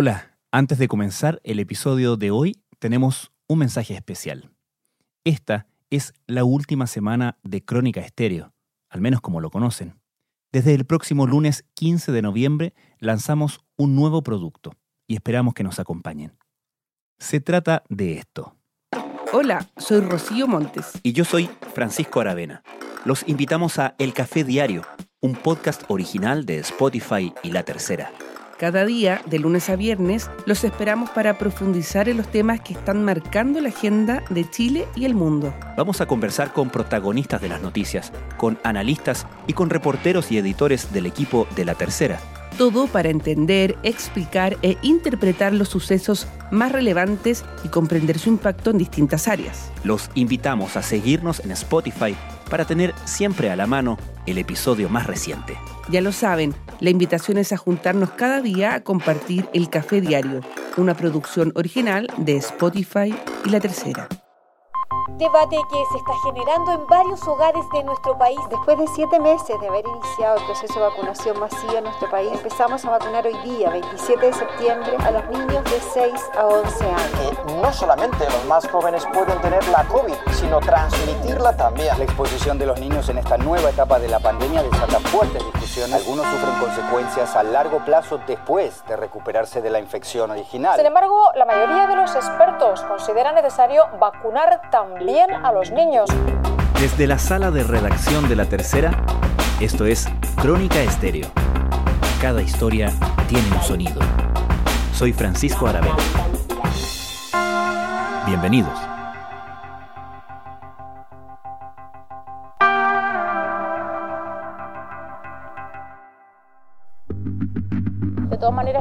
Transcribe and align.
Hola, 0.00 0.38
antes 0.52 0.78
de 0.78 0.86
comenzar 0.86 1.40
el 1.42 1.58
episodio 1.58 2.16
de 2.16 2.30
hoy 2.30 2.62
tenemos 2.78 3.32
un 3.48 3.58
mensaje 3.58 3.94
especial. 3.94 4.52
Esta 5.24 5.66
es 5.90 6.14
la 6.28 6.44
última 6.44 6.86
semana 6.86 7.36
de 7.42 7.64
Crónica 7.64 8.00
Estéreo, 8.00 8.54
al 8.90 9.00
menos 9.00 9.20
como 9.20 9.40
lo 9.40 9.50
conocen. 9.50 10.00
Desde 10.52 10.72
el 10.74 10.84
próximo 10.84 11.26
lunes 11.26 11.64
15 11.74 12.12
de 12.12 12.22
noviembre 12.22 12.74
lanzamos 13.00 13.58
un 13.76 13.96
nuevo 13.96 14.22
producto 14.22 14.70
y 15.08 15.16
esperamos 15.16 15.52
que 15.52 15.64
nos 15.64 15.80
acompañen. 15.80 16.38
Se 17.18 17.40
trata 17.40 17.82
de 17.88 18.18
esto. 18.18 18.56
Hola, 19.32 19.68
soy 19.78 20.02
Rocío 20.02 20.46
Montes. 20.46 20.92
Y 21.02 21.12
yo 21.12 21.24
soy 21.24 21.50
Francisco 21.74 22.20
Aravena. 22.20 22.62
Los 23.04 23.26
invitamos 23.26 23.80
a 23.80 23.96
El 23.98 24.14
Café 24.14 24.44
Diario, 24.44 24.82
un 25.20 25.34
podcast 25.34 25.82
original 25.88 26.46
de 26.46 26.60
Spotify 26.60 27.34
y 27.42 27.50
La 27.50 27.64
Tercera. 27.64 28.12
Cada 28.58 28.84
día, 28.84 29.22
de 29.26 29.38
lunes 29.38 29.70
a 29.70 29.76
viernes, 29.76 30.28
los 30.44 30.64
esperamos 30.64 31.10
para 31.10 31.38
profundizar 31.38 32.08
en 32.08 32.16
los 32.16 32.26
temas 32.26 32.60
que 32.60 32.72
están 32.72 33.04
marcando 33.04 33.60
la 33.60 33.68
agenda 33.68 34.24
de 34.30 34.50
Chile 34.50 34.88
y 34.96 35.04
el 35.04 35.14
mundo. 35.14 35.54
Vamos 35.76 36.00
a 36.00 36.06
conversar 36.06 36.52
con 36.52 36.68
protagonistas 36.68 37.40
de 37.40 37.50
las 37.50 37.62
noticias, 37.62 38.12
con 38.36 38.58
analistas 38.64 39.28
y 39.46 39.52
con 39.52 39.70
reporteros 39.70 40.32
y 40.32 40.38
editores 40.38 40.92
del 40.92 41.06
equipo 41.06 41.46
de 41.54 41.66
La 41.66 41.76
Tercera. 41.76 42.18
Todo 42.58 42.88
para 42.88 43.10
entender, 43.10 43.78
explicar 43.84 44.56
e 44.62 44.76
interpretar 44.82 45.52
los 45.52 45.68
sucesos 45.68 46.26
más 46.50 46.72
relevantes 46.72 47.44
y 47.62 47.68
comprender 47.68 48.18
su 48.18 48.28
impacto 48.28 48.70
en 48.72 48.78
distintas 48.78 49.28
áreas. 49.28 49.70
Los 49.84 50.10
invitamos 50.16 50.76
a 50.76 50.82
seguirnos 50.82 51.38
en 51.44 51.52
Spotify 51.52 52.16
para 52.50 52.64
tener 52.64 52.92
siempre 53.04 53.52
a 53.52 53.56
la 53.56 53.68
mano 53.68 53.98
el 54.30 54.38
episodio 54.38 54.88
más 54.88 55.06
reciente. 55.06 55.56
Ya 55.88 56.00
lo 56.00 56.12
saben, 56.12 56.54
la 56.80 56.90
invitación 56.90 57.38
es 57.38 57.52
a 57.52 57.56
juntarnos 57.56 58.10
cada 58.10 58.40
día 58.40 58.74
a 58.74 58.80
compartir 58.80 59.48
el 59.54 59.70
Café 59.70 60.00
Diario, 60.00 60.40
una 60.76 60.94
producción 60.94 61.52
original 61.54 62.08
de 62.18 62.36
Spotify 62.36 63.14
y 63.44 63.50
La 63.50 63.60
Tercera. 63.60 64.08
Debate 65.16 65.56
que 65.70 65.84
se 65.90 65.98
está 65.98 66.12
generando 66.22 66.72
en 66.72 66.86
varios 66.86 67.26
hogares 67.26 67.64
de 67.72 67.82
nuestro 67.82 68.16
país. 68.18 68.38
Después 68.50 68.78
de 68.78 68.86
siete 68.88 69.18
meses 69.18 69.58
de 69.58 69.66
haber 69.66 69.84
iniciado 69.86 70.36
el 70.36 70.44
proceso 70.44 70.74
de 70.74 70.80
vacunación 70.80 71.40
masiva 71.40 71.78
en 71.78 71.84
nuestro 71.84 72.10
país, 72.10 72.30
empezamos 72.32 72.84
a 72.84 72.90
vacunar 72.90 73.26
hoy 73.26 73.36
día, 73.38 73.70
27 73.70 74.26
de 74.26 74.32
septiembre, 74.32 74.96
a 75.00 75.10
los 75.10 75.26
niños 75.30 75.64
de 75.64 75.80
6 75.80 76.12
a 76.36 76.46
11 76.46 76.84
años. 76.84 77.38
no 77.60 77.72
solamente 77.72 78.24
los 78.26 78.44
más 78.44 78.68
jóvenes 78.68 79.04
pueden 79.12 79.40
tener 79.40 79.66
la 79.68 79.84
COVID, 79.84 80.14
sino 80.32 80.60
transmitirla 80.60 81.56
también. 81.56 81.98
La 81.98 82.04
exposición 82.04 82.58
de 82.58 82.66
los 82.66 82.78
niños 82.78 83.08
en 83.08 83.18
esta 83.18 83.38
nueva 83.38 83.70
etapa 83.70 83.98
de 83.98 84.08
la 84.08 84.20
pandemia 84.20 84.62
desata 84.62 85.00
fuertes 85.00 85.42
discusiones. 85.52 85.94
Algunos 85.94 86.26
sufren 86.26 86.60
consecuencias 86.60 87.34
a 87.34 87.42
largo 87.42 87.84
plazo 87.84 88.20
después 88.26 88.84
de 88.86 88.96
recuperarse 88.96 89.62
de 89.62 89.70
la 89.70 89.80
infección 89.80 90.30
original. 90.30 90.76
Sin 90.76 90.86
embargo, 90.86 91.32
la 91.34 91.44
mayoría 91.44 91.86
de 91.86 91.96
los 91.96 92.14
expertos 92.14 92.82
consideran 92.82 93.34
necesario 93.34 93.84
vacunar 93.98 94.60
también 94.70 94.97
a 95.44 95.52
los 95.52 95.70
niños. 95.70 96.10
Desde 96.80 97.06
la 97.06 97.18
sala 97.18 97.52
de 97.52 97.62
redacción 97.62 98.28
de 98.28 98.34
La 98.34 98.46
Tercera, 98.46 99.04
esto 99.60 99.86
es 99.86 100.08
Crónica 100.42 100.82
Estéreo. 100.82 101.28
Cada 102.20 102.42
historia 102.42 102.92
tiene 103.28 103.46
un 103.52 103.62
sonido. 103.62 104.00
Soy 104.92 105.12
Francisco 105.12 105.68
Aravena. 105.68 105.96
Bienvenidos. 108.26 108.87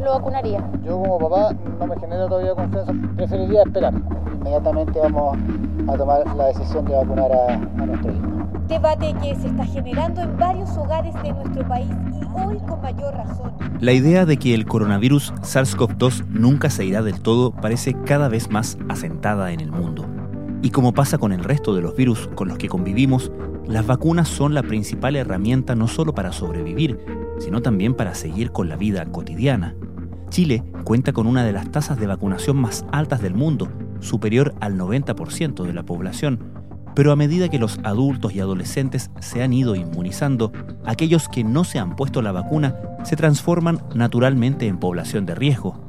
Lo 0.04 0.14
vacunaría. 0.14 0.64
Yo 0.84 1.00
como 1.00 1.18
papá 1.18 1.56
no 1.80 1.88
me 1.88 2.00
genera 2.00 2.28
todavía 2.28 2.54
confianza, 2.54 2.94
preferiría 3.16 3.64
esperar. 3.64 3.94
Inmediatamente 4.36 5.00
vamos 5.00 5.38
a 5.88 5.98
tomar 5.98 6.36
la 6.36 6.46
decisión 6.48 6.86
de 6.86 6.96
vacunar 6.96 7.32
a, 7.32 7.54
a 7.54 7.86
nuestro 7.86 8.12
hijo. 8.12 8.28
Debate 8.68 9.14
que 9.22 9.36
se 9.36 9.48
está 9.48 9.66
generando 9.66 10.22
en 10.22 10.38
varios 10.38 10.78
hogares 10.78 11.14
de 11.24 11.32
nuestro 11.34 11.68
país 11.68 11.90
y 12.12 12.40
hoy 12.40 12.58
con 12.68 12.82
mayor 12.82 13.16
razón. 13.16 13.52
La 13.80 13.94
idea 13.94 14.26
de 14.26 14.38
que 14.38 14.54
el 14.54 14.66
coronavirus 14.66 15.34
SARS-CoV-2 15.42 16.28
nunca 16.28 16.70
se 16.70 16.86
irá 16.86 17.02
del 17.02 17.22
todo 17.22 17.52
parece 17.52 17.94
cada 18.06 18.28
vez 18.28 18.50
más 18.50 18.78
asentada 18.90 19.52
en 19.52 19.62
el 19.62 19.72
mundo. 19.72 20.06
Y 20.62 20.72
como 20.72 20.94
pasa 20.94 21.18
con 21.18 21.32
el 21.32 21.44
resto 21.44 21.74
de 21.76 21.82
los 21.82 21.96
virus 21.96 22.28
con 22.36 22.48
los 22.48 22.58
que 22.58 22.68
convivimos, 22.68 23.32
las 23.68 23.86
vacunas 23.86 24.28
son 24.28 24.54
la 24.54 24.64
principal 24.64 25.16
herramienta 25.16 25.76
no 25.76 25.88
solo 25.88 26.14
para 26.14 26.32
sobrevivir, 26.32 27.00
sino 27.40 27.62
también 27.62 27.94
para 27.94 28.16
seguir 28.16 28.52
con 28.52 28.68
la 28.68 28.76
vida 28.76 29.06
cotidiana. 29.06 29.76
Chile 30.30 30.64
cuenta 30.84 31.14
con 31.14 31.28
una 31.28 31.44
de 31.44 31.54
las 31.54 31.72
tasas 31.72 32.00
de 32.00 32.08
vacunación 32.08 32.58
más 32.58 32.86
altas 32.92 33.22
del 33.22 33.34
mundo, 33.34 33.70
superior 34.00 34.54
al 34.60 34.78
90% 34.78 35.64
de 35.64 35.74
la 35.74 35.84
población, 35.84 36.40
pero 36.96 37.12
a 37.12 37.16
medida 37.16 37.50
que 37.50 37.60
los 37.60 37.80
adultos 37.84 38.34
y 38.34 38.40
adolescentes 38.40 39.12
se 39.20 39.44
han 39.44 39.54
ido 39.54 39.76
inmunizando, 39.76 40.52
aquellos 40.86 41.30
que 41.30 41.44
no 41.44 41.64
se 41.64 41.80
han 41.80 41.96
puesto 41.96 42.22
la 42.22 42.32
vacuna 42.32 42.76
se 43.04 43.16
transforman 43.16 43.80
naturalmente 43.94 44.68
en 44.68 44.80
población 44.80 45.26
de 45.26 45.36
riesgo, 45.36 45.80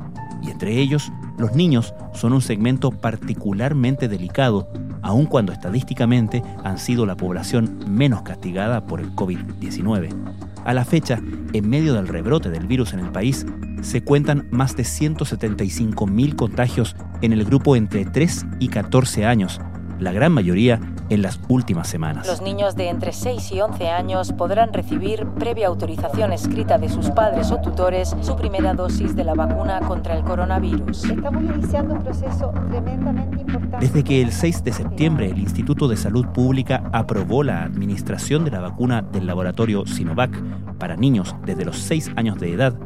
y 0.42 0.50
entre 0.50 0.78
ellos 0.78 1.10
los 1.38 1.54
niños 1.54 1.94
son 2.12 2.32
un 2.32 2.42
segmento 2.42 2.90
particularmente 2.90 4.08
delicado, 4.08 4.68
aun 5.02 5.26
cuando 5.26 5.52
estadísticamente 5.52 6.42
han 6.64 6.78
sido 6.78 7.06
la 7.06 7.16
población 7.16 7.78
menos 7.88 8.22
castigada 8.22 8.86
por 8.86 9.00
el 9.00 9.14
COVID-19. 9.14 10.47
A 10.68 10.74
la 10.74 10.84
fecha, 10.84 11.22
en 11.54 11.70
medio 11.70 11.94
del 11.94 12.06
rebrote 12.06 12.50
del 12.50 12.66
virus 12.66 12.92
en 12.92 12.98
el 12.98 13.10
país, 13.10 13.46
se 13.80 14.04
cuentan 14.04 14.46
más 14.50 14.76
de 14.76 14.82
175.000 14.82 16.36
contagios 16.36 16.94
en 17.22 17.32
el 17.32 17.46
grupo 17.46 17.74
entre 17.74 18.04
3 18.04 18.44
y 18.58 18.68
14 18.68 19.24
años, 19.24 19.62
la 19.98 20.12
gran 20.12 20.32
mayoría 20.32 20.80
en 21.10 21.22
las 21.22 21.40
últimas 21.48 21.88
semanas. 21.88 22.26
Los 22.26 22.42
niños 22.42 22.76
de 22.76 22.88
entre 22.88 23.12
6 23.12 23.52
y 23.52 23.60
11 23.60 23.88
años 23.88 24.32
podrán 24.32 24.72
recibir, 24.72 25.26
previa 25.38 25.68
autorización 25.68 26.32
escrita 26.32 26.78
de 26.78 26.88
sus 26.88 27.10
padres 27.10 27.50
o 27.50 27.58
tutores, 27.58 28.14
su 28.20 28.36
primera 28.36 28.74
dosis 28.74 29.16
de 29.16 29.24
la 29.24 29.34
vacuna 29.34 29.80
contra 29.80 30.16
el 30.16 30.24
coronavirus. 30.24 31.04
Estamos 31.04 31.42
iniciando 31.42 31.94
un 31.94 32.02
proceso 32.02 32.52
tremendamente 32.70 33.40
importante. 33.40 33.78
Desde 33.80 34.04
que 34.04 34.22
el 34.22 34.32
6 34.32 34.64
de 34.64 34.72
septiembre 34.72 35.30
el 35.30 35.38
Instituto 35.38 35.88
de 35.88 35.96
Salud 35.96 36.26
Pública 36.26 36.90
aprobó 36.92 37.42
la 37.42 37.62
administración 37.62 38.44
de 38.44 38.50
la 38.50 38.60
vacuna 38.60 39.02
del 39.02 39.26
laboratorio 39.26 39.86
Sinovac 39.86 40.30
para 40.78 40.96
niños 40.96 41.34
desde 41.44 41.64
los 41.64 41.78
6 41.78 42.12
años 42.16 42.38
de 42.38 42.52
edad, 42.52 42.78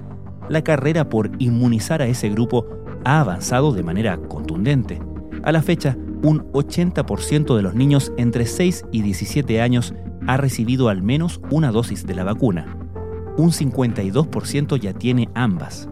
la 0.49 0.63
carrera 0.63 1.09
por 1.09 1.31
inmunizar 1.39 2.03
a 2.03 2.07
ese 2.07 2.29
grupo 2.29 2.67
ha 3.05 3.21
avanzado 3.21 3.73
de 3.73 3.83
manera 3.83 4.17
contundente. 4.17 5.01
A 5.45 5.53
la 5.53 5.63
fecha, 5.63 5.97
un 6.23 6.51
80% 6.53 7.57
de 7.57 7.63
los 7.63 7.75
niños 7.75 8.13
entre 8.17 8.47
6 8.47 8.85
y 8.93 9.03
17 9.03 9.61
años 9.61 9.95
ha 10.27 10.37
recibido 10.37 10.89
al 10.89 11.03
menos 11.03 11.41
una 11.51 11.73
dosis 11.73 12.07
de 12.07 12.15
la 12.15 12.25
vacuna. 12.25 12.77
Un 13.37 13.51
52% 13.51 14.79
ya 14.79 14.93
tiene 14.93 15.29
ambas. 15.35 15.89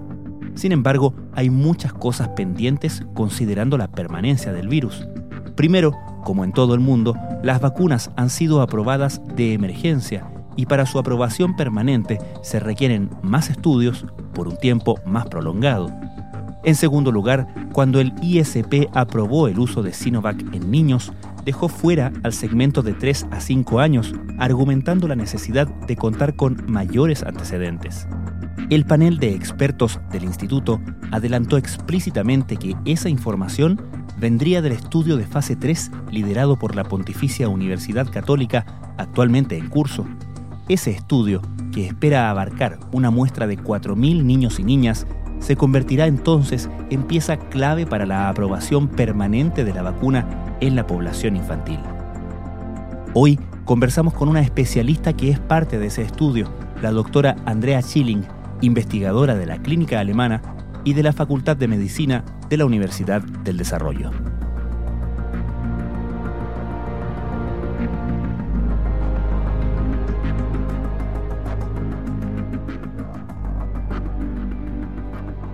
Sin 0.55 0.73
embargo, 0.73 1.15
hay 1.33 1.51
muchas 1.51 1.93
cosas 1.93 2.29
pendientes 2.31 3.05
considerando 3.15 3.79
la 3.79 3.91
permanencia 3.91 4.53
del 4.53 4.69
virus. 4.69 5.07
Primero, 5.57 5.93
como 6.25 6.45
en 6.45 6.53
todo 6.53 6.75
el 6.75 6.81
mundo, 6.81 7.15
las 7.43 7.61
vacunas 7.61 8.11
han 8.17 8.31
sido 8.31 8.61
aprobadas 8.61 9.23
de 9.37 9.53
emergencia 9.55 10.31
y 10.57 10.67
para 10.67 10.87
su 10.87 10.99
aprobación 10.99 11.57
permanente 11.57 12.19
se 12.43 12.61
requieren 12.61 13.11
más 13.23 13.51
estudios 13.51 14.07
por 14.35 14.49
un 14.49 14.57
tiempo 14.57 15.01
más 15.07 15.27
prolongado. 15.27 15.91
En 16.63 16.75
segundo 16.75 17.11
lugar, 17.11 17.47
cuando 17.73 18.01
el 18.01 18.13
ISP 18.21 18.89
aprobó 18.93 19.49
el 19.49 19.59
uso 19.59 19.83
de 19.83 19.95
Sinovac 19.95 20.41
en 20.55 20.71
niños, 20.71 21.13
dejó 21.45 21.69
fuera 21.69 22.13
al 22.23 22.35
segmento 22.35 22.83
de 22.83 22.93
3 22.93 23.29
a 23.31 23.41
5 23.41 23.81
años, 23.81 24.15
argumentando 24.39 25.09
la 25.09 25.17
necesidad 25.17 25.67
de 25.67 25.97
contar 25.97 26.37
con 26.37 26.63
mayores 26.67 27.23
antecedentes. 27.23 28.07
El 28.69 28.85
panel 28.85 29.19
de 29.19 29.35
expertos 29.35 30.01
del 30.13 30.25
instituto 30.25 30.81
adelantó 31.11 31.57
explícitamente 31.57 32.57
que 32.57 32.77
esa 32.85 33.09
información 33.09 33.81
vendría 34.19 34.61
del 34.61 34.73
estudio 34.73 35.17
de 35.17 35.25
fase 35.25 35.57
3 35.57 35.91
liderado 36.11 36.59
por 36.59 36.77
la 36.77 36.85
Pontificia 36.85 37.49
Universidad 37.49 38.11
Católica 38.11 38.67
actualmente 38.99 39.57
en 39.57 39.69
curso. 39.69 40.07
Ese 40.69 40.91
estudio, 40.91 41.41
que 41.73 41.87
espera 41.87 42.31
abarcar 42.31 42.79
una 42.93 43.11
muestra 43.11 43.47
de 43.47 43.59
4.000 43.59 44.23
niños 44.23 44.61
y 44.61 44.65
niñas, 44.65 45.07
se 45.41 45.57
convertirá 45.57 46.07
entonces 46.07 46.71
en 46.91 47.03
pieza 47.03 47.37
clave 47.37 47.87
para 47.87 48.07
la 48.07 48.29
aprobación 48.29 48.89
permanente 48.89 49.65
de 49.65 49.75
la 49.75 49.83
vacuna 49.83 50.27
en 50.61 50.77
la 50.77 50.87
población 50.87 51.37
infantil. 51.37 51.81
Hoy 53.15 53.41
conversamos 53.65 54.15
con 54.15 54.29
una 54.29 54.41
especialista 54.41 55.13
que 55.15 55.31
es 55.31 55.41
parte 55.41 55.79
de 55.79 55.87
ese 55.87 56.03
estudio, 56.03 56.53
la 56.81 56.93
doctora 56.93 57.37
Andrea 57.47 57.83
Schilling, 57.83 58.25
investigadora 58.61 59.35
de 59.35 59.47
la 59.47 59.59
Clínica 59.59 59.99
Alemana 59.99 60.43
y 60.85 60.95
de 60.95 61.03
la 61.03 61.13
Facultad 61.13 61.57
de 61.57 61.69
Medicina 61.69 62.25
de 62.49 62.57
la 62.57 62.67
Universidad 62.67 63.23
del 63.23 63.57
Desarrollo. 63.57 64.11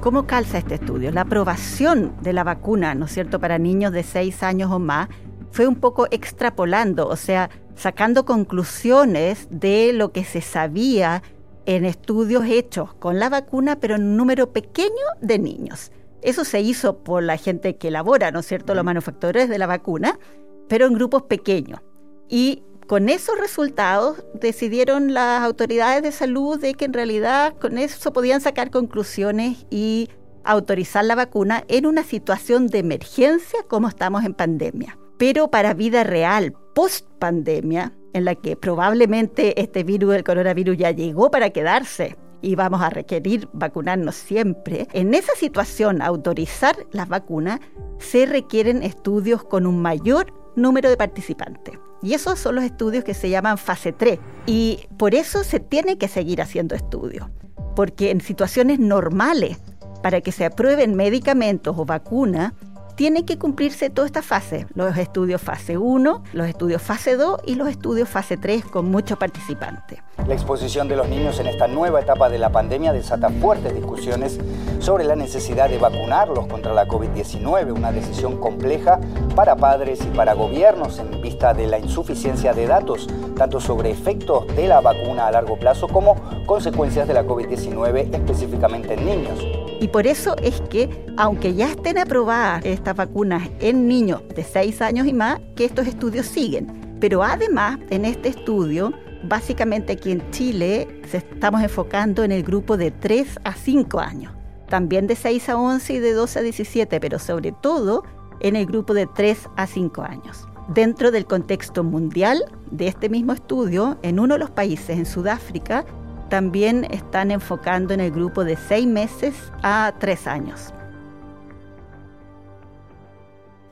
¿Cómo 0.06 0.24
calza 0.24 0.58
este 0.58 0.76
estudio? 0.76 1.10
La 1.10 1.22
aprobación 1.22 2.14
de 2.22 2.32
la 2.32 2.44
vacuna, 2.44 2.94
¿no 2.94 3.06
es 3.06 3.12
cierto?, 3.12 3.40
para 3.40 3.58
niños 3.58 3.90
de 3.90 4.04
6 4.04 4.44
años 4.44 4.70
o 4.70 4.78
más, 4.78 5.08
fue 5.50 5.66
un 5.66 5.74
poco 5.74 6.06
extrapolando, 6.12 7.08
o 7.08 7.16
sea, 7.16 7.50
sacando 7.74 8.24
conclusiones 8.24 9.48
de 9.50 9.92
lo 9.92 10.12
que 10.12 10.22
se 10.22 10.42
sabía 10.42 11.24
en 11.64 11.84
estudios 11.84 12.44
hechos 12.44 12.94
con 12.94 13.18
la 13.18 13.28
vacuna, 13.28 13.80
pero 13.80 13.96
en 13.96 14.04
un 14.04 14.16
número 14.16 14.52
pequeño 14.52 14.92
de 15.22 15.40
niños. 15.40 15.90
Eso 16.22 16.44
se 16.44 16.60
hizo 16.60 16.98
por 16.98 17.24
la 17.24 17.36
gente 17.36 17.76
que 17.76 17.88
elabora, 17.88 18.30
¿no 18.30 18.38
es 18.38 18.46
cierto?, 18.46 18.76
los 18.76 18.84
manufactores 18.84 19.48
de 19.48 19.58
la 19.58 19.66
vacuna, 19.66 20.20
pero 20.68 20.86
en 20.86 20.94
grupos 20.94 21.24
pequeños. 21.24 21.80
Y 22.28 22.62
con 22.86 23.08
esos 23.08 23.38
resultados 23.38 24.24
decidieron 24.34 25.12
las 25.12 25.42
autoridades 25.42 26.02
de 26.02 26.12
salud 26.12 26.60
de 26.60 26.74
que 26.74 26.84
en 26.84 26.92
realidad 26.92 27.54
con 27.58 27.78
eso 27.78 28.12
podían 28.12 28.40
sacar 28.40 28.70
conclusiones 28.70 29.66
y 29.70 30.08
autorizar 30.44 31.04
la 31.04 31.16
vacuna 31.16 31.64
en 31.68 31.86
una 31.86 32.04
situación 32.04 32.68
de 32.68 32.78
emergencia 32.78 33.60
como 33.68 33.88
estamos 33.88 34.24
en 34.24 34.34
pandemia. 34.34 34.98
Pero 35.18 35.50
para 35.50 35.74
vida 35.74 36.04
real, 36.04 36.54
post 36.74 37.08
pandemia, 37.18 37.92
en 38.12 38.24
la 38.24 38.34
que 38.34 38.56
probablemente 38.56 39.60
este 39.60 39.82
virus, 39.82 40.14
el 40.14 40.24
coronavirus, 40.24 40.76
ya 40.76 40.90
llegó 40.92 41.30
para 41.30 41.50
quedarse 41.50 42.16
y 42.40 42.54
vamos 42.54 42.82
a 42.82 42.90
requerir 42.90 43.48
vacunarnos 43.52 44.14
siempre, 44.14 44.86
en 44.92 45.14
esa 45.14 45.34
situación 45.34 46.02
autorizar 46.02 46.76
las 46.92 47.08
vacunas 47.08 47.60
se 47.98 48.26
requieren 48.26 48.82
estudios 48.82 49.42
con 49.42 49.66
un 49.66 49.82
mayor 49.82 50.32
número 50.56 50.88
de 50.90 50.96
participantes. 50.96 51.78
Y 52.02 52.14
esos 52.14 52.38
son 52.38 52.56
los 52.56 52.64
estudios 52.64 53.04
que 53.04 53.14
se 53.14 53.30
llaman 53.30 53.58
fase 53.58 53.92
3. 53.92 54.18
Y 54.46 54.86
por 54.98 55.14
eso 55.14 55.44
se 55.44 55.60
tiene 55.60 55.98
que 55.98 56.08
seguir 56.08 56.42
haciendo 56.42 56.74
estudios. 56.74 57.28
Porque 57.74 58.10
en 58.10 58.20
situaciones 58.20 58.78
normales, 58.78 59.58
para 60.02 60.20
que 60.20 60.32
se 60.32 60.44
aprueben 60.44 60.94
medicamentos 60.94 61.76
o 61.78 61.84
vacunas, 61.84 62.52
tiene 62.96 63.26
que 63.26 63.38
cumplirse 63.38 63.90
toda 63.90 64.06
esta 64.06 64.22
fase, 64.22 64.66
los 64.74 64.96
estudios 64.96 65.42
fase 65.42 65.76
1, 65.76 66.22
los 66.32 66.48
estudios 66.48 66.80
fase 66.80 67.16
2 67.16 67.42
y 67.44 67.54
los 67.54 67.68
estudios 67.68 68.08
fase 68.08 68.38
3 68.38 68.64
con 68.64 68.90
muchos 68.90 69.18
participantes. 69.18 69.98
La 70.26 70.32
exposición 70.32 70.88
de 70.88 70.96
los 70.96 71.06
niños 71.08 71.38
en 71.38 71.46
esta 71.46 71.68
nueva 71.68 72.00
etapa 72.00 72.30
de 72.30 72.38
la 72.38 72.50
pandemia 72.50 72.94
desata 72.94 73.28
fuertes 73.28 73.74
discusiones 73.74 74.40
sobre 74.78 75.04
la 75.04 75.14
necesidad 75.14 75.68
de 75.68 75.78
vacunarlos 75.78 76.46
contra 76.46 76.72
la 76.72 76.88
COVID-19, 76.88 77.76
una 77.76 77.92
decisión 77.92 78.40
compleja 78.40 78.98
para 79.34 79.56
padres 79.56 80.00
y 80.02 80.16
para 80.16 80.32
gobiernos 80.32 80.98
en 80.98 81.20
vista 81.20 81.52
de 81.52 81.66
la 81.66 81.78
insuficiencia 81.78 82.54
de 82.54 82.66
datos, 82.66 83.08
tanto 83.36 83.60
sobre 83.60 83.90
efectos 83.90 84.46
de 84.56 84.68
la 84.68 84.80
vacuna 84.80 85.26
a 85.26 85.32
largo 85.32 85.58
plazo 85.58 85.86
como 85.86 86.16
consecuencias 86.46 87.06
de 87.06 87.14
la 87.14 87.24
COVID-19 87.24 88.14
específicamente 88.14 88.94
en 88.94 89.04
niños. 89.04 89.65
Y 89.80 89.88
por 89.88 90.06
eso 90.06 90.36
es 90.42 90.60
que, 90.70 90.88
aunque 91.18 91.54
ya 91.54 91.70
estén 91.70 91.98
aprobadas 91.98 92.64
estas 92.64 92.96
vacunas 92.96 93.48
en 93.60 93.86
niños 93.86 94.22
de 94.34 94.42
6 94.42 94.80
años 94.80 95.06
y 95.06 95.12
más, 95.12 95.38
que 95.54 95.64
estos 95.66 95.86
estudios 95.86 96.26
siguen. 96.26 96.96
Pero 96.98 97.22
además, 97.22 97.78
en 97.90 98.06
este 98.06 98.30
estudio, 98.30 98.92
básicamente 99.24 99.92
aquí 99.92 100.12
en 100.12 100.30
Chile, 100.30 100.88
se 101.10 101.18
estamos 101.18 101.62
enfocando 101.62 102.24
en 102.24 102.32
el 102.32 102.42
grupo 102.42 102.76
de 102.78 102.90
3 102.90 103.40
a 103.44 103.54
5 103.54 104.00
años. 104.00 104.32
También 104.68 105.06
de 105.06 105.14
6 105.14 105.48
a 105.50 105.58
11 105.58 105.92
y 105.92 105.98
de 105.98 106.12
12 106.12 106.38
a 106.38 106.42
17, 106.42 107.00
pero 107.00 107.18
sobre 107.18 107.52
todo 107.52 108.02
en 108.40 108.56
el 108.56 108.66
grupo 108.66 108.94
de 108.94 109.06
3 109.06 109.48
a 109.56 109.66
5 109.66 110.02
años. 110.02 110.48
Dentro 110.68 111.10
del 111.10 111.26
contexto 111.26 111.84
mundial 111.84 112.44
de 112.70 112.88
este 112.88 113.08
mismo 113.08 113.32
estudio, 113.32 113.98
en 114.02 114.18
uno 114.18 114.34
de 114.34 114.40
los 114.40 114.50
países, 114.50 114.96
en 114.96 115.06
Sudáfrica, 115.06 115.84
también 116.28 116.86
están 116.90 117.30
enfocando 117.30 117.94
en 117.94 118.00
el 118.00 118.10
grupo 118.10 118.44
de 118.44 118.56
seis 118.56 118.86
meses 118.86 119.34
a 119.62 119.94
tres 119.98 120.26
años. 120.26 120.72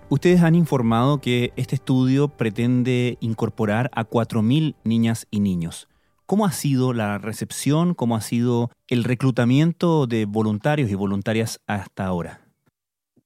Ustedes 0.09 0.43
han 0.43 0.55
informado 0.55 1.21
que 1.21 1.53
este 1.56 1.75
estudio 1.75 2.29
pretende 2.29 3.17
incorporar 3.21 3.91
a 3.95 4.05
4.000 4.05 4.77
niñas 4.85 5.27
y 5.31 5.41
niños. 5.41 5.89
¿Cómo 6.27 6.47
ha 6.47 6.53
sido 6.53 6.93
la 6.93 7.19
recepción? 7.19 7.95
¿Cómo 7.95 8.15
ha 8.17 8.21
sido 8.21 8.71
el 8.89 9.05
reclutamiento 9.05 10.06
de 10.06 10.25
voluntarios 10.25 10.91
y 10.91 10.95
voluntarias 10.95 11.61
hasta 11.67 12.06
ahora? 12.06 12.47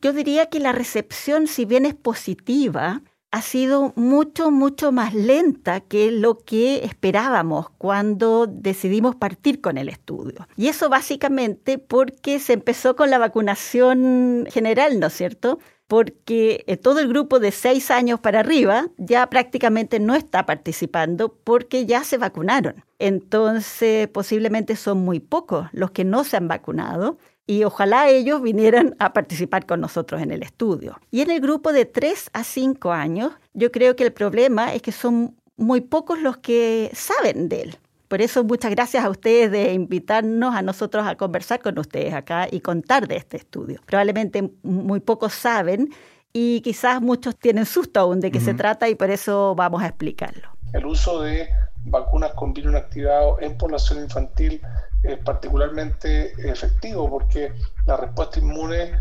Yo 0.01 0.13
diría 0.13 0.47
que 0.47 0.61
la 0.61 0.73
recepción, 0.73 1.47
si 1.47 1.65
bien 1.65 1.85
es 1.85 1.95
positiva, 1.95 3.03
ha 3.31 3.43
sido 3.43 3.93
mucho, 3.95 4.51
mucho 4.51 4.91
más 4.91 5.13
lenta 5.15 5.81
que 5.81 6.11
lo 6.11 6.39
que 6.39 6.85
esperábamos 6.85 7.69
cuando 7.77 8.47
decidimos 8.47 9.17
partir 9.17 9.61
con 9.61 9.77
el 9.77 9.89
estudio. 9.89 10.49
Y 10.57 10.69
eso 10.69 10.89
básicamente 10.89 11.79
porque 11.79 12.39
se 12.39 12.55
empezó 12.55 12.97
con 12.97 13.11
la 13.11 13.19
vacunación 13.19 14.47
general, 14.51 14.99
¿no 14.99 15.09
es 15.09 15.13
cierto? 15.13 15.59
Porque 15.87 16.65
eh, 16.67 16.77
todo 16.77 17.01
el 17.01 17.09
grupo 17.09 17.39
de 17.39 17.51
seis 17.51 17.91
años 17.91 18.21
para 18.21 18.41
arriba 18.41 18.89
ya 18.97 19.29
prácticamente 19.29 20.01
no 20.01 20.15
está 20.15 20.47
participando 20.47 21.35
porque 21.45 21.87
ya 21.87 22.05
se 22.05 22.19
vacunaron. 22.19 22.85
Entonces, 22.99 24.09
posiblemente 24.09 24.75
son 24.77 24.99
muy 24.99 25.21
pocos 25.21 25.69
los 25.73 25.91
que 25.91 26.05
no 26.05 26.25
se 26.25 26.37
han 26.37 26.49
vacunado 26.49 27.19
y 27.49 27.65
ojalá 27.65 28.11
ellos 28.11 28.43
vinieran 28.43 28.95
a 28.99 29.15
participar 29.15 29.65
con 29.65 29.81
nosotros 29.81 30.21
en 30.21 30.31
el 30.31 30.43
estudio. 30.43 31.01
Y 31.11 31.23
en 31.23 31.31
el 31.31 31.41
grupo 31.41 31.73
de 31.73 31.87
3 31.87 32.29
a 32.35 32.45
5 32.45 32.93
años, 32.93 33.33
yo 33.55 33.73
creo 33.73 33.97
que 33.97 34.05
el 34.05 34.13
problema 34.13 34.75
es 34.75 34.83
que 34.83 34.93
son 34.93 35.35
muy 35.57 35.81
pocos 35.81 36.21
los 36.21 36.37
que 36.37 36.91
saben 36.93 37.49
de 37.49 37.63
él. 37.63 37.79
Por 38.07 38.21
eso 38.21 38.45
muchas 38.45 38.71
gracias 38.71 39.03
a 39.03 39.09
ustedes 39.09 39.51
de 39.51 39.73
invitarnos 39.73 40.55
a 40.55 40.61
nosotros 40.61 41.07
a 41.07 41.17
conversar 41.17 41.61
con 41.61 41.79
ustedes 41.79 42.13
acá 42.13 42.49
y 42.51 42.61
contar 42.61 43.09
de 43.09 43.17
este 43.17 43.39
estudio. 43.39 43.81
Probablemente 43.87 44.51
muy 44.63 45.01
pocos 45.01 45.33
saben 45.33 45.89
y 46.35 46.61
quizás 46.61 47.01
muchos 47.01 47.35
tienen 47.35 47.65
susto 47.65 47.99
aún 47.99 48.21
de 48.21 48.31
qué 48.31 48.41
se 48.41 48.53
trata 48.53 48.91
y 48.91 48.95
por 48.95 49.11
eso 49.11 49.55
vamos 49.55 49.83
a 49.83 49.87
explicarlo. 49.87 50.51
El 50.75 50.85
uso 50.85 51.23
de 51.23 51.49
vacunas 51.85 52.33
con 52.35 52.53
virus 52.53 52.73
inactivado 52.73 53.41
en 53.41 53.57
población 53.57 54.01
infantil 54.01 54.61
es 55.03 55.19
particularmente 55.19 56.33
efectivo 56.51 57.09
porque 57.09 57.53
la 57.87 57.97
respuesta 57.97 58.41
inmune 58.41 58.93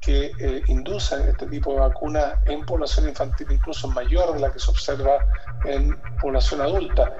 que 0.00 0.32
eh, 0.38 0.62
induce 0.68 1.30
este 1.30 1.46
tipo 1.46 1.72
de 1.72 1.80
vacunas 1.80 2.34
en 2.46 2.64
población 2.66 3.08
infantil 3.08 3.46
incluso 3.50 3.88
mayor 3.88 4.34
de 4.34 4.40
la 4.40 4.52
que 4.52 4.58
se 4.58 4.70
observa 4.70 5.12
en 5.64 5.96
población 6.20 6.60
adulta. 6.60 7.10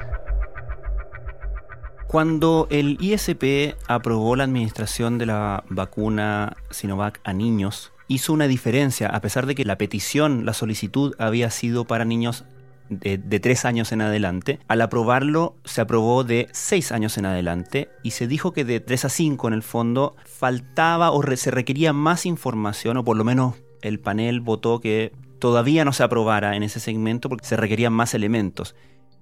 Cuando 2.06 2.68
el 2.70 2.98
ISP 3.00 3.74
aprobó 3.88 4.36
la 4.36 4.44
administración 4.44 5.18
de 5.18 5.26
la 5.26 5.64
vacuna 5.68 6.56
Sinovac 6.70 7.20
a 7.24 7.32
niños, 7.32 7.92
hizo 8.06 8.32
una 8.32 8.46
diferencia, 8.46 9.08
a 9.08 9.20
pesar 9.20 9.46
de 9.46 9.54
que 9.54 9.64
la 9.64 9.78
petición, 9.78 10.44
la 10.44 10.52
solicitud 10.52 11.14
había 11.18 11.50
sido 11.50 11.86
para 11.86 12.04
niños 12.04 12.44
de, 12.88 13.18
tres 13.40 13.64
años 13.64 13.92
en 13.92 14.00
adelante. 14.00 14.60
Al 14.68 14.80
aprobarlo, 14.80 15.56
se 15.64 15.80
aprobó 15.80 16.24
de 16.24 16.48
seis 16.52 16.92
años 16.92 17.18
en 17.18 17.26
adelante 17.26 17.88
y 18.02 18.12
se 18.12 18.26
dijo 18.26 18.52
que 18.52 18.64
de 18.64 18.80
tres 18.80 19.04
a 19.04 19.08
cinco 19.08 19.48
en 19.48 19.54
el 19.54 19.62
fondo 19.62 20.16
faltaba 20.24 21.10
o 21.10 21.22
se 21.36 21.50
requería 21.50 21.92
más 21.92 22.26
información, 22.26 22.96
o 22.96 23.04
por 23.04 23.16
lo 23.16 23.24
menos 23.24 23.54
el 23.82 24.00
panel 24.00 24.40
votó 24.40 24.80
que 24.80 25.12
todavía 25.38 25.84
no 25.84 25.92
se 25.92 26.02
aprobara 26.02 26.56
en 26.56 26.62
ese 26.62 26.80
segmento 26.80 27.28
porque 27.28 27.46
se 27.46 27.56
requerían 27.56 27.92
más 27.92 28.14
elementos. 28.14 28.74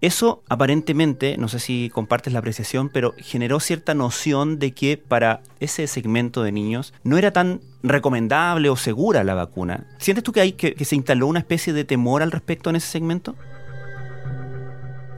Eso 0.02 0.42
aparentemente, 0.48 1.36
no 1.38 1.46
sé 1.46 1.60
si 1.60 1.88
compartes 1.88 2.32
la 2.32 2.40
apreciación, 2.40 2.88
pero 2.88 3.14
generó 3.18 3.60
cierta 3.60 3.94
noción 3.94 4.58
de 4.58 4.72
que 4.72 4.96
para 4.96 5.42
ese 5.60 5.86
segmento 5.86 6.42
de 6.42 6.50
niños 6.50 6.92
no 7.04 7.18
era 7.18 7.30
tan 7.30 7.60
recomendable 7.84 8.68
o 8.68 8.74
segura 8.74 9.22
la 9.22 9.34
vacuna. 9.34 9.86
¿Sientes 9.98 10.24
tú 10.24 10.32
que, 10.32 10.40
hay, 10.40 10.52
que 10.54 10.84
se 10.84 10.96
instaló 10.96 11.28
una 11.28 11.38
especie 11.38 11.72
de 11.72 11.84
temor 11.84 12.20
al 12.20 12.32
respecto 12.32 12.68
en 12.68 12.76
ese 12.76 12.88
segmento? 12.88 13.36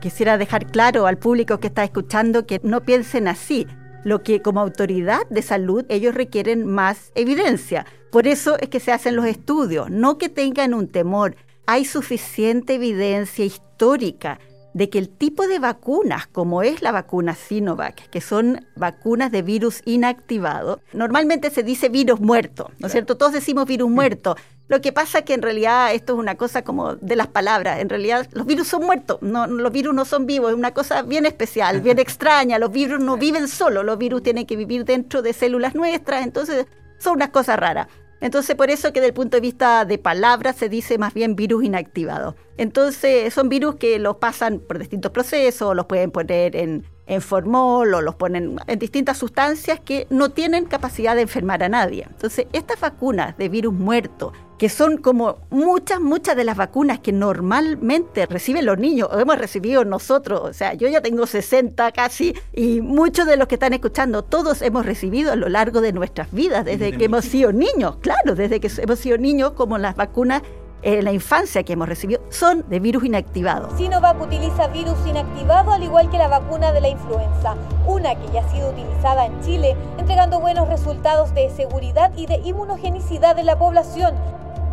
Quisiera 0.02 0.36
dejar 0.36 0.66
claro 0.66 1.06
al 1.06 1.16
público 1.16 1.60
que 1.60 1.68
está 1.68 1.82
escuchando 1.82 2.46
que 2.46 2.60
no 2.62 2.82
piensen 2.82 3.26
así. 3.26 3.66
Lo 4.04 4.22
que 4.22 4.42
como 4.42 4.60
autoridad 4.60 5.26
de 5.30 5.40
salud 5.40 5.86
ellos 5.88 6.14
requieren 6.14 6.66
más 6.66 7.10
evidencia. 7.14 7.86
Por 8.12 8.26
eso 8.26 8.58
es 8.60 8.68
que 8.68 8.80
se 8.80 8.92
hacen 8.92 9.16
los 9.16 9.24
estudios, 9.24 9.88
no 9.88 10.18
que 10.18 10.28
tengan 10.28 10.74
un 10.74 10.88
temor. 10.88 11.36
Hay 11.64 11.86
suficiente 11.86 12.74
evidencia 12.74 13.46
histórica 13.46 14.38
de 14.74 14.90
que 14.90 14.98
el 14.98 15.08
tipo 15.08 15.46
de 15.46 15.60
vacunas, 15.60 16.26
como 16.26 16.62
es 16.62 16.82
la 16.82 16.92
vacuna 16.92 17.34
Sinovac, 17.34 18.10
que 18.10 18.20
son 18.20 18.66
vacunas 18.76 19.30
de 19.32 19.42
virus 19.42 19.80
inactivado, 19.86 20.80
normalmente 20.92 21.50
se 21.50 21.62
dice 21.62 21.88
virus 21.88 22.20
muerto, 22.20 22.70
¿no 22.78 22.88
es 22.88 22.92
cierto? 22.92 23.16
Todos 23.16 23.32
decimos 23.32 23.66
virus 23.66 23.88
muerto. 23.88 24.36
Lo 24.66 24.80
que 24.80 24.92
pasa 24.92 25.18
es 25.18 25.24
que 25.24 25.34
en 25.34 25.42
realidad 25.42 25.94
esto 25.94 26.14
es 26.14 26.18
una 26.18 26.36
cosa 26.36 26.62
como 26.62 26.96
de 26.96 27.16
las 27.16 27.28
palabras. 27.28 27.80
En 27.80 27.88
realidad 27.88 28.26
los 28.32 28.46
virus 28.46 28.66
son 28.66 28.84
muertos, 28.84 29.18
no, 29.20 29.46
los 29.46 29.72
virus 29.72 29.94
no 29.94 30.04
son 30.04 30.26
vivos, 30.26 30.50
es 30.50 30.56
una 30.56 30.72
cosa 30.72 31.02
bien 31.02 31.26
especial, 31.26 31.80
bien 31.80 31.98
extraña. 32.00 32.58
Los 32.58 32.72
virus 32.72 33.00
no 33.00 33.16
viven 33.16 33.46
solos, 33.46 33.84
los 33.84 33.98
virus 33.98 34.22
tienen 34.22 34.46
que 34.46 34.56
vivir 34.56 34.84
dentro 34.84 35.22
de 35.22 35.32
células 35.32 35.74
nuestras, 35.74 36.24
entonces 36.24 36.66
son 36.98 37.14
unas 37.14 37.28
cosas 37.28 37.58
raras. 37.58 37.86
Entonces, 38.24 38.56
por 38.56 38.70
eso 38.70 38.90
que 38.94 39.00
desde 39.00 39.08
el 39.08 39.14
punto 39.14 39.36
de 39.36 39.42
vista 39.42 39.84
de 39.84 39.98
palabras 39.98 40.56
se 40.56 40.70
dice 40.70 40.96
más 40.96 41.12
bien 41.12 41.36
virus 41.36 41.62
inactivado. 41.62 42.36
Entonces, 42.56 43.34
son 43.34 43.50
virus 43.50 43.74
que 43.74 43.98
los 43.98 44.16
pasan 44.16 44.60
por 44.60 44.78
distintos 44.78 45.12
procesos, 45.12 45.76
los 45.76 45.84
pueden 45.84 46.10
poner 46.10 46.56
en 46.56 46.84
en 47.06 47.20
formol 47.20 47.94
o 47.94 48.00
los 48.00 48.14
ponen 48.14 48.56
en 48.66 48.78
distintas 48.78 49.18
sustancias 49.18 49.80
que 49.80 50.06
no 50.10 50.30
tienen 50.30 50.64
capacidad 50.64 51.14
de 51.14 51.22
enfermar 51.22 51.62
a 51.62 51.68
nadie. 51.68 52.06
Entonces, 52.08 52.46
estas 52.52 52.80
vacunas 52.80 53.36
de 53.36 53.48
virus 53.48 53.74
muerto, 53.74 54.32
que 54.64 54.70
son 54.70 54.96
como 54.96 55.40
muchas, 55.50 56.00
muchas 56.00 56.36
de 56.36 56.42
las 56.42 56.56
vacunas 56.56 56.98
que 57.00 57.12
normalmente 57.12 58.24
reciben 58.24 58.64
los 58.64 58.78
niños, 58.78 59.10
o 59.12 59.20
hemos 59.20 59.36
recibido 59.36 59.84
nosotros, 59.84 60.40
o 60.42 60.54
sea, 60.54 60.72
yo 60.72 60.88
ya 60.88 61.02
tengo 61.02 61.26
60 61.26 61.92
casi, 61.92 62.34
y 62.50 62.80
muchos 62.80 63.26
de 63.26 63.36
los 63.36 63.46
que 63.46 63.56
están 63.56 63.74
escuchando, 63.74 64.24
todos 64.24 64.62
hemos 64.62 64.86
recibido 64.86 65.32
a 65.32 65.36
lo 65.36 65.50
largo 65.50 65.82
de 65.82 65.92
nuestras 65.92 66.32
vidas, 66.32 66.64
desde 66.64 66.96
que 66.96 67.04
hemos 67.04 67.26
sido 67.26 67.52
niños, 67.52 67.96
claro, 68.00 68.34
desde 68.34 68.58
que 68.58 68.70
hemos 68.78 68.98
sido 68.98 69.18
niños, 69.18 69.52
como 69.52 69.76
las 69.76 69.96
vacunas 69.96 70.40
en 70.80 71.04
la 71.04 71.12
infancia 71.12 71.62
que 71.62 71.74
hemos 71.74 71.88
recibido 71.88 72.22
son 72.30 72.64
de 72.68 72.80
virus 72.80 73.04
inactivado. 73.04 73.74
Sinovac 73.76 74.20
utiliza 74.20 74.68
virus 74.68 74.96
inactivado 75.06 75.72
al 75.72 75.82
igual 75.82 76.10
que 76.10 76.16
la 76.18 76.28
vacuna 76.28 76.72
de 76.72 76.80
la 76.80 76.88
influenza, 76.88 77.54
una 77.86 78.14
que 78.14 78.32
ya 78.32 78.40
ha 78.40 78.50
sido 78.50 78.70
utilizada 78.70 79.26
en 79.26 79.40
Chile, 79.42 79.76
entregando 79.98 80.40
buenos 80.40 80.68
resultados 80.68 81.34
de 81.34 81.50
seguridad 81.50 82.12
y 82.16 82.26
de 82.26 82.36
inmunogenicidad 82.44 83.38
en 83.38 83.46
la 83.46 83.58
población. 83.58 84.14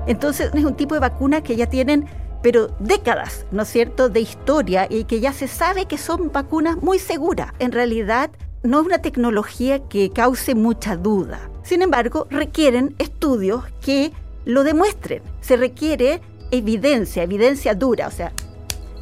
Entonces 0.07 0.51
es 0.53 0.65
un 0.65 0.75
tipo 0.75 0.95
de 0.95 1.01
vacuna 1.01 1.41
que 1.41 1.55
ya 1.55 1.67
tienen 1.67 2.07
pero 2.41 2.75
décadas, 2.79 3.45
¿no 3.51 3.63
es 3.63 3.69
cierto?, 3.69 4.09
de 4.09 4.19
historia 4.19 4.87
y 4.89 5.03
que 5.03 5.19
ya 5.19 5.31
se 5.31 5.47
sabe 5.47 5.85
que 5.85 5.97
son 5.97 6.31
vacunas 6.31 6.77
muy 6.81 6.97
seguras. 6.97 7.51
En 7.59 7.71
realidad 7.71 8.31
no 8.63 8.79
es 8.79 8.85
una 8.85 8.99
tecnología 8.99 9.87
que 9.87 10.11
cause 10.11 10.55
mucha 10.55 10.95
duda. 10.95 11.49
Sin 11.63 11.81
embargo, 11.81 12.27
requieren 12.29 12.95
estudios 12.97 13.63
que 13.81 14.11
lo 14.45 14.63
demuestren. 14.63 15.21
Se 15.41 15.55
requiere 15.55 16.21
evidencia, 16.51 17.23
evidencia 17.23 17.75
dura, 17.75 18.07
o 18.07 18.11
sea, 18.11 18.33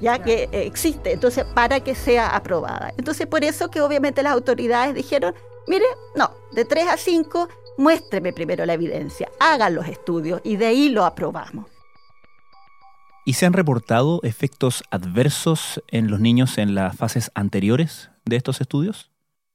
ya 0.01 0.19
que 0.19 0.43
eh, 0.51 0.65
existe, 0.65 1.13
entonces 1.13 1.45
para 1.53 1.79
que 1.81 1.95
sea 1.95 2.35
aprobada. 2.35 2.93
Entonces 2.97 3.27
por 3.27 3.43
eso 3.43 3.69
que 3.69 3.81
obviamente 3.81 4.23
las 4.23 4.33
autoridades 4.33 4.93
dijeron, 4.93 5.33
mire, 5.67 5.85
no, 6.15 6.31
de 6.51 6.65
3 6.65 6.87
a 6.89 6.97
5, 6.97 7.49
muéstreme 7.79 8.33
primero 8.33 8.65
la 8.65 8.73
evidencia, 8.73 9.29
hagan 9.39 9.73
los 9.73 9.87
estudios 9.87 10.41
y 10.43 10.57
de 10.57 10.67
ahí 10.67 10.89
lo 10.89 11.05
aprobamos. 11.05 11.65
¿Y 13.25 13.33
se 13.33 13.45
han 13.45 13.53
reportado 13.53 14.19
efectos 14.23 14.83
adversos 14.91 15.81
en 15.87 16.11
los 16.11 16.19
niños 16.19 16.57
en 16.57 16.75
las 16.75 16.95
fases 16.95 17.31
anteriores 17.35 18.09
de 18.25 18.35
estos 18.35 18.59
estudios? 18.59 19.11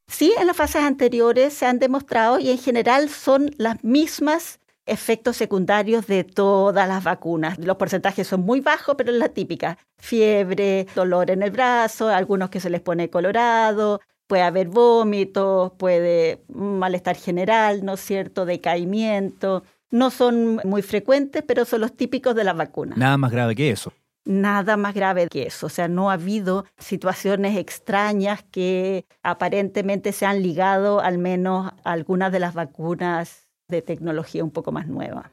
Sí, 0.06 0.32
en 0.38 0.46
las 0.46 0.56
fases 0.56 0.82
anteriores 0.82 1.54
se 1.54 1.66
han 1.66 1.78
demostrado 1.78 2.38
y 2.38 2.50
en 2.50 2.58
general 2.58 3.08
son 3.08 3.50
las 3.58 3.82
mismas 3.84 4.60
efectos 4.86 5.36
secundarios 5.36 6.06
de 6.06 6.24
todas 6.24 6.86
las 6.88 7.04
vacunas. 7.04 7.58
Los 7.58 7.76
porcentajes 7.76 8.26
son 8.26 8.40
muy 8.42 8.60
bajos, 8.60 8.94
pero 8.96 9.12
es 9.12 9.18
la 9.18 9.30
típica. 9.30 9.78
Fiebre, 9.98 10.86
dolor 10.94 11.30
en 11.30 11.42
el 11.42 11.50
brazo, 11.50 12.08
algunos 12.08 12.50
que 12.50 12.60
se 12.60 12.70
les 12.70 12.80
pone 12.80 13.10
colorado, 13.10 14.00
puede 14.26 14.42
haber 14.42 14.68
vómitos, 14.68 15.72
puede 15.72 16.44
malestar 16.48 17.16
general, 17.16 17.84
¿no 17.84 17.94
es 17.94 18.00
cierto?, 18.00 18.46
decaimiento. 18.46 19.64
No 19.90 20.10
son 20.10 20.60
muy 20.64 20.82
frecuentes, 20.82 21.42
pero 21.46 21.64
son 21.64 21.80
los 21.80 21.96
típicos 21.96 22.34
de 22.34 22.44
las 22.44 22.56
vacunas. 22.56 22.98
Nada 22.98 23.16
más 23.16 23.30
grave 23.30 23.54
que 23.54 23.70
eso. 23.70 23.92
Nada 24.24 24.76
más 24.76 24.94
grave 24.94 25.28
que 25.28 25.46
eso. 25.46 25.66
O 25.66 25.68
sea, 25.68 25.86
no 25.86 26.10
ha 26.10 26.14
habido 26.14 26.64
situaciones 26.78 27.56
extrañas 27.58 28.42
que 28.50 29.04
aparentemente 29.22 30.12
se 30.12 30.24
han 30.24 30.42
ligado 30.42 31.00
al 31.00 31.18
menos 31.18 31.72
a 31.84 31.92
algunas 31.92 32.32
de 32.32 32.40
las 32.40 32.54
vacunas 32.54 33.48
de 33.68 33.82
tecnología 33.82 34.42
un 34.42 34.50
poco 34.50 34.72
más 34.72 34.88
nueva. 34.88 35.30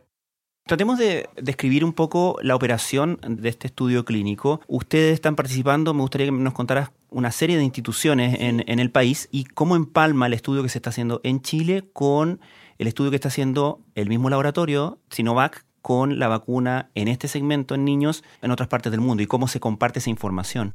Tratemos 0.68 1.00
de 1.00 1.28
describir 1.42 1.84
un 1.84 1.94
poco 1.94 2.38
la 2.42 2.56
operación 2.56 3.20
de 3.28 3.50
este 3.50 3.68
estudio 3.68 4.06
clínico. 4.06 4.62
Ustedes 4.68 5.14
están 5.16 5.36
participando, 5.36 5.94
me 5.94 6.02
gustaría 6.02 6.28
que 6.28 6.32
nos 6.32 6.54
contaras 6.54 6.92
una 7.12 7.32
serie 7.32 7.58
de 7.58 7.64
instituciones 7.64 8.40
en, 8.40 8.64
en, 8.68 8.80
el 8.80 8.90
país 8.90 9.28
y 9.32 9.44
cómo 9.44 9.76
empalma 9.76 10.28
el 10.28 10.34
estudio 10.34 10.64
que 10.64 10.70
se 10.70 10.80
está 10.80 10.90
haciendo 10.90 11.22
en 11.24 11.42
Chile 11.42 11.90
con 11.94 12.40
el 12.80 12.88
estudio 12.88 13.12
que 13.12 13.16
está 13.16 13.28
haciendo 13.28 13.82
el 13.94 14.10
mismo 14.10 14.30
laboratorio, 14.30 15.00
Sinovac, 15.12 15.66
con 15.82 16.20
la 16.20 16.28
vacuna 16.28 16.90
en 16.96 17.08
este 17.08 17.28
segmento 17.28 17.76
en 17.76 17.86
niños 17.86 18.24
en 18.42 18.52
otras 18.52 18.70
partes 18.70 18.92
del 18.92 19.02
mundo 19.02 19.24
y 19.24 19.28
cómo 19.28 19.48
se 19.48 19.60
comparte 19.60 20.00
esa 20.00 20.10
información. 20.10 20.74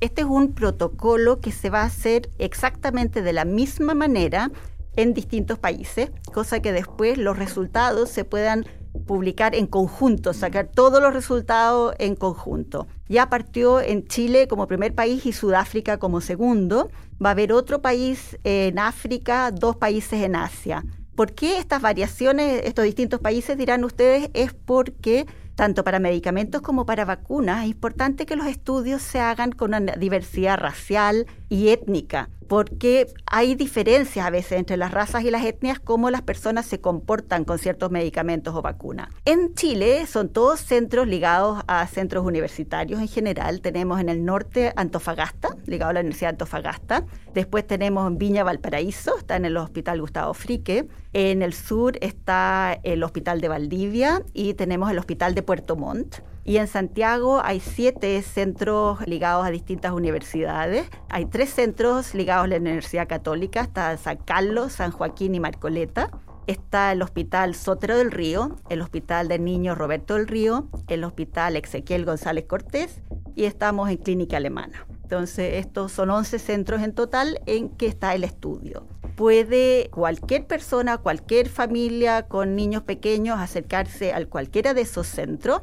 Este 0.00 0.22
es 0.22 0.28
un 0.28 0.52
protocolo 0.54 1.40
que 1.40 1.52
se 1.52 1.70
va 1.70 1.82
a 1.82 1.86
hacer 1.86 2.30
exactamente 2.38 3.22
de 3.22 3.32
la 3.32 3.44
misma 3.44 3.94
manera 3.94 4.50
en 4.96 5.14
distintos 5.14 5.58
países, 5.58 6.10
cosa 6.32 6.60
que 6.60 6.72
después 6.72 7.18
los 7.18 7.38
resultados 7.38 8.08
se 8.08 8.24
puedan 8.24 8.66
publicar 9.06 9.54
en 9.54 9.66
conjunto, 9.66 10.32
sacar 10.32 10.68
todos 10.68 11.02
los 11.02 11.12
resultados 11.12 11.94
en 11.98 12.14
conjunto. 12.14 12.86
Ya 13.08 13.28
partió 13.28 13.80
en 13.80 14.06
Chile 14.06 14.48
como 14.48 14.66
primer 14.66 14.94
país 14.94 15.26
y 15.26 15.32
Sudáfrica 15.32 15.98
como 15.98 16.20
segundo. 16.20 16.90
Va 17.24 17.30
a 17.30 17.32
haber 17.32 17.52
otro 17.52 17.82
país 17.82 18.38
en 18.44 18.78
África, 18.78 19.50
dos 19.50 19.76
países 19.76 20.22
en 20.22 20.36
Asia. 20.36 20.84
¿Por 21.14 21.32
qué 21.32 21.58
estas 21.58 21.82
variaciones, 21.82 22.62
estos 22.64 22.84
distintos 22.84 23.20
países, 23.20 23.58
dirán 23.58 23.84
ustedes? 23.84 24.30
Es 24.32 24.54
porque 24.54 25.26
tanto 25.60 25.84
para 25.84 25.98
medicamentos 25.98 26.62
como 26.62 26.86
para 26.86 27.04
vacunas, 27.04 27.64
es 27.64 27.72
importante 27.72 28.24
que 28.24 28.34
los 28.34 28.46
estudios 28.46 29.02
se 29.02 29.20
hagan 29.20 29.52
con 29.52 29.74
una 29.74 29.94
diversidad 29.94 30.56
racial 30.56 31.26
y 31.50 31.68
étnica 31.68 32.30
porque 32.50 33.06
hay 33.26 33.54
diferencias 33.54 34.26
a 34.26 34.30
veces 34.30 34.58
entre 34.58 34.76
las 34.76 34.90
razas 34.90 35.22
y 35.22 35.30
las 35.30 35.44
etnias, 35.44 35.78
cómo 35.78 36.10
las 36.10 36.22
personas 36.22 36.66
se 36.66 36.80
comportan 36.80 37.44
con 37.44 37.60
ciertos 37.60 37.92
medicamentos 37.92 38.56
o 38.56 38.60
vacunas. 38.60 39.08
En 39.24 39.54
Chile 39.54 40.04
son 40.06 40.30
todos 40.30 40.58
centros 40.58 41.06
ligados 41.06 41.62
a 41.68 41.86
centros 41.86 42.26
universitarios 42.26 43.00
en 43.00 43.06
general. 43.06 43.60
Tenemos 43.60 44.00
en 44.00 44.08
el 44.08 44.24
norte 44.24 44.72
Antofagasta, 44.74 45.56
ligado 45.66 45.90
a 45.90 45.92
la 45.92 46.00
Universidad 46.00 46.30
de 46.30 46.34
Antofagasta. 46.34 47.04
Después 47.34 47.64
tenemos 47.64 48.04
en 48.08 48.18
Viña 48.18 48.42
Valparaíso, 48.42 49.16
está 49.16 49.36
en 49.36 49.44
el 49.44 49.56
Hospital 49.56 50.00
Gustavo 50.00 50.34
Frique. 50.34 50.88
En 51.12 51.42
el 51.42 51.52
sur 51.52 51.98
está 52.00 52.76
el 52.82 53.04
Hospital 53.04 53.40
de 53.40 53.46
Valdivia 53.46 54.24
y 54.32 54.54
tenemos 54.54 54.90
el 54.90 54.98
Hospital 54.98 55.36
de 55.36 55.44
Puerto 55.50 55.74
Montt. 55.74 56.18
Y 56.44 56.58
en 56.58 56.68
Santiago 56.68 57.40
hay 57.42 57.58
siete 57.58 58.22
centros 58.22 59.04
ligados 59.04 59.44
a 59.44 59.50
distintas 59.50 59.90
universidades. 59.90 60.88
Hay 61.08 61.24
tres 61.26 61.50
centros 61.50 62.14
ligados 62.14 62.44
a 62.44 62.46
la 62.46 62.58
Universidad 62.58 63.08
Católica, 63.08 63.62
está 63.62 63.96
San 63.96 64.18
Carlos, 64.18 64.74
San 64.74 64.92
Joaquín 64.92 65.34
y 65.34 65.40
Marcoleta. 65.40 66.12
Está 66.46 66.92
el 66.92 67.02
Hospital 67.02 67.56
Sotero 67.56 67.98
del 67.98 68.12
Río, 68.12 68.58
el 68.68 68.80
Hospital 68.80 69.26
del 69.26 69.44
Niño 69.44 69.74
Roberto 69.74 70.14
del 70.14 70.28
Río, 70.28 70.68
el 70.86 71.02
Hospital 71.02 71.56
Ezequiel 71.56 72.04
González 72.04 72.44
Cortés 72.44 73.02
y 73.34 73.46
estamos 73.46 73.90
en 73.90 73.96
Clínica 73.96 74.36
Alemana. 74.36 74.86
Entonces, 75.02 75.54
estos 75.54 75.90
son 75.90 76.10
11 76.10 76.38
centros 76.38 76.80
en 76.80 76.94
total 76.94 77.40
en 77.46 77.70
que 77.70 77.88
está 77.88 78.14
el 78.14 78.22
estudio. 78.22 78.86
Puede 79.20 79.90
cualquier 79.90 80.46
persona, 80.46 80.96
cualquier 80.96 81.50
familia 81.50 82.26
con 82.26 82.56
niños 82.56 82.84
pequeños 82.84 83.38
acercarse 83.38 84.14
a 84.14 84.24
cualquiera 84.24 84.72
de 84.72 84.80
esos 84.80 85.08
centros 85.08 85.60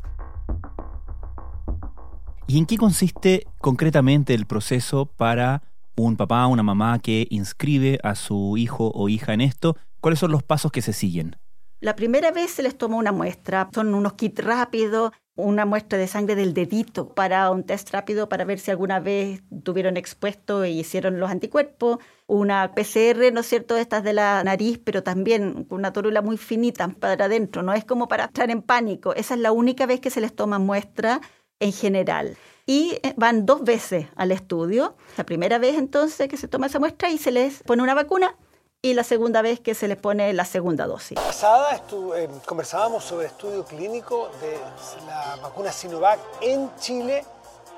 ¿Y 2.52 2.58
en 2.58 2.66
qué 2.66 2.76
consiste 2.76 3.48
concretamente 3.60 4.34
el 4.34 4.46
proceso 4.46 5.06
para 5.06 5.64
un 5.96 6.18
papá 6.18 6.48
una 6.48 6.64
mamá 6.64 7.00
que 7.00 7.26
inscribe 7.30 7.98
a 8.04 8.14
su 8.14 8.58
hijo 8.58 8.92
o 8.94 9.08
hija 9.08 9.34
en 9.34 9.40
esto? 9.40 9.78
¿Cuáles 10.02 10.20
son 10.20 10.34
los 10.34 10.44
pasos 10.44 10.70
que 10.70 10.82
se 10.82 10.92
siguen? 10.92 11.38
La 11.80 11.96
primera 11.96 12.30
vez 12.32 12.52
se 12.52 12.62
les 12.62 12.78
toma 12.78 12.98
una 12.98 13.14
muestra, 13.14 13.70
son 13.74 13.96
unos 13.96 14.16
kits 14.16 14.44
rápidos, 14.44 15.14
una 15.38 15.66
muestra 15.66 15.98
de 15.98 16.08
sangre 16.08 16.36
del 16.36 16.54
dedito 16.54 17.14
para 17.16 17.50
un 17.52 17.64
test 17.64 17.90
rápido 17.92 18.28
para 18.28 18.44
ver 18.44 18.60
si 18.60 18.70
alguna 18.70 19.00
vez 19.00 19.42
tuvieron 19.64 19.96
expuesto 19.96 20.66
y 20.66 20.78
hicieron 20.78 21.22
los 21.22 21.32
anticuerpos, 21.32 22.00
una 22.28 22.74
PCR, 22.76 23.32
¿no 23.32 23.40
es 23.40 23.48
cierto?, 23.48 23.78
estas 23.78 24.04
de 24.04 24.12
la 24.12 24.44
nariz, 24.44 24.78
pero 24.84 25.04
también 25.04 25.64
con 25.64 25.80
una 25.80 25.94
torula 25.94 26.22
muy 26.22 26.36
finita 26.36 26.90
para 26.90 27.26
adentro, 27.26 27.64
no 27.64 27.72
es 27.72 27.86
como 27.86 28.10
para 28.10 28.26
estar 28.26 28.52
en 28.52 28.62
pánico, 28.62 29.16
esa 29.16 29.36
es 29.36 29.40
la 29.40 29.54
única 29.54 29.86
vez 29.86 30.02
que 30.02 30.10
se 30.10 30.20
les 30.20 30.36
toma 30.36 30.60
muestra 30.60 31.22
en 31.62 31.72
general. 31.72 32.36
Y 32.66 33.00
eh, 33.04 33.14
van 33.16 33.46
dos 33.46 33.64
veces 33.64 34.08
al 34.18 34.32
estudio, 34.32 34.96
la 35.18 35.24
primera 35.24 35.58
vez 35.58 35.78
entonces 35.78 36.28
que 36.28 36.38
se 36.38 36.50
toma 36.50 36.68
esa 36.68 36.80
muestra 36.80 37.10
y 37.10 37.18
se 37.18 37.32
les 37.32 37.64
pone 37.64 37.82
una 37.82 37.94
vacuna 37.94 38.36
y 38.82 38.94
la 38.96 39.04
segunda 39.04 39.42
vez 39.42 39.60
que 39.60 39.76
se 39.76 39.88
les 39.88 39.98
pone 39.98 40.34
la 40.34 40.46
segunda 40.46 40.88
dosis. 40.88 41.16
Pasada 41.16 41.82
eh, 42.16 42.28
conversábamos 42.46 43.04
sobre 43.04 43.28
estudio 43.28 43.64
clínico 43.64 44.30
de 44.42 44.58
la 45.06 45.38
vacuna 45.42 45.72
Sinovac 45.72 46.20
en 46.42 46.70
Chile 46.80 47.24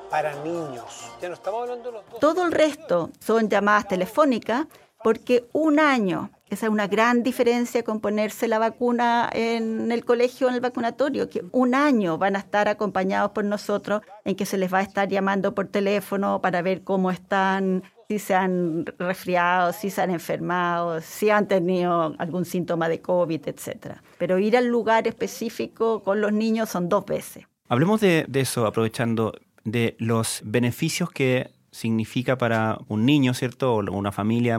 para 0.10 0.34
niños. 0.44 1.12
Ya 1.22 1.28
no 1.28 1.34
estamos 1.34 1.63
hablando 1.63 1.90
de 1.90 1.98
los 1.98 2.10
dos. 2.10 2.20
Todo 2.20 2.46
el 2.46 2.52
resto 2.52 3.10
son 3.20 3.50
llamadas 3.50 3.88
telefónicas 3.88 4.68
porque 5.04 5.50
un 5.52 5.80
año 5.80 6.30
Esa 6.53 6.67
es 6.67 6.72
una 6.72 6.86
gran 6.86 7.24
diferencia 7.24 7.81
con 7.81 8.00
ponerse 8.00 8.48
la 8.48 8.60
vacuna 8.60 9.27
en 9.33 9.91
el 9.91 10.05
colegio, 10.05 10.50
en 10.50 10.53
el 10.53 10.62
vacunatorio, 10.62 11.27
que 11.27 11.43
un 11.51 11.74
año 11.74 12.19
van 12.19 12.36
a 12.36 12.39
estar 12.39 12.67
acompañados 12.67 13.31
por 13.31 13.43
nosotros 13.43 14.03
en 14.24 14.36
que 14.36 14.45
se 14.45 14.60
les 14.60 14.72
va 14.72 14.77
a 14.77 14.81
estar 14.83 15.10
llamando 15.10 15.55
por 15.55 15.69
teléfono 15.69 16.41
para 16.41 16.62
ver 16.62 16.83
cómo 16.83 17.10
están, 17.10 17.81
si 18.07 18.19
se 18.19 18.36
han 18.36 18.86
resfriado, 19.00 19.74
si 19.74 19.89
se 19.89 20.03
han 20.03 20.12
enfermado, 20.12 21.01
si 21.01 21.31
han 21.31 21.48
tenido 21.48 22.13
algún 22.19 22.45
síntoma 22.45 22.88
de 22.88 23.01
COVID, 23.01 23.48
etc. 23.48 23.95
Pero 24.19 24.38
ir 24.38 24.55
al 24.55 24.67
lugar 24.67 25.07
específico 25.07 26.03
con 26.03 26.22
los 26.22 26.33
niños 26.33 26.69
son 26.69 26.88
dos 26.88 27.03
veces. 27.03 27.48
Hablemos 27.67 28.00
de, 28.00 28.25
de 28.27 28.41
eso, 28.41 28.67
aprovechando 28.67 29.33
de 29.63 29.95
los 29.98 30.41
beneficios 30.45 31.10
que 31.10 31.50
significa 31.74 32.38
para 32.38 32.80
un 32.88 33.06
niño, 33.06 33.34
¿cierto? 33.34 33.75
O 33.75 33.92
una 33.92 34.12
familia 34.12 34.58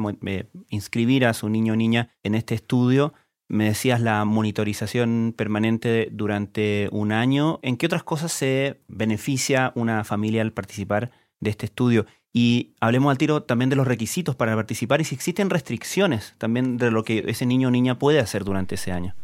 inscribir 0.68 1.24
a 1.24 1.32
su 1.32 1.48
niño 1.48 1.72
o 1.72 1.76
niña 1.76 2.10
en 2.22 2.34
este 2.34 2.54
estudio. 2.54 3.14
Me 3.48 3.66
decías 3.66 4.00
la 4.00 4.24
monitorización 4.24 5.32
permanente 5.36 6.08
durante 6.10 6.88
un 6.90 7.12
año. 7.12 7.60
¿En 7.62 7.76
qué 7.76 7.86
otras 7.86 8.02
cosas 8.02 8.32
se 8.32 8.80
beneficia 8.88 9.72
una 9.74 10.04
familia 10.04 10.42
al 10.42 10.52
participar 10.52 11.12
de 11.40 11.50
este 11.50 11.66
estudio? 11.66 12.06
Y 12.32 12.74
hablemos 12.80 13.12
al 13.12 13.18
tiro 13.18 13.44
también 13.44 13.70
de 13.70 13.76
los 13.76 13.86
requisitos 13.86 14.34
para 14.34 14.56
participar 14.56 15.00
y 15.00 15.04
si 15.04 15.14
existen 15.14 15.50
restricciones 15.50 16.34
también 16.36 16.78
de 16.78 16.90
lo 16.90 17.04
que 17.04 17.22
ese 17.28 17.46
niño 17.46 17.68
o 17.68 17.70
niña 17.70 17.98
puede 17.98 18.18
hacer 18.18 18.42
durante 18.42 18.74
ese 18.74 18.90
año. 18.90 19.14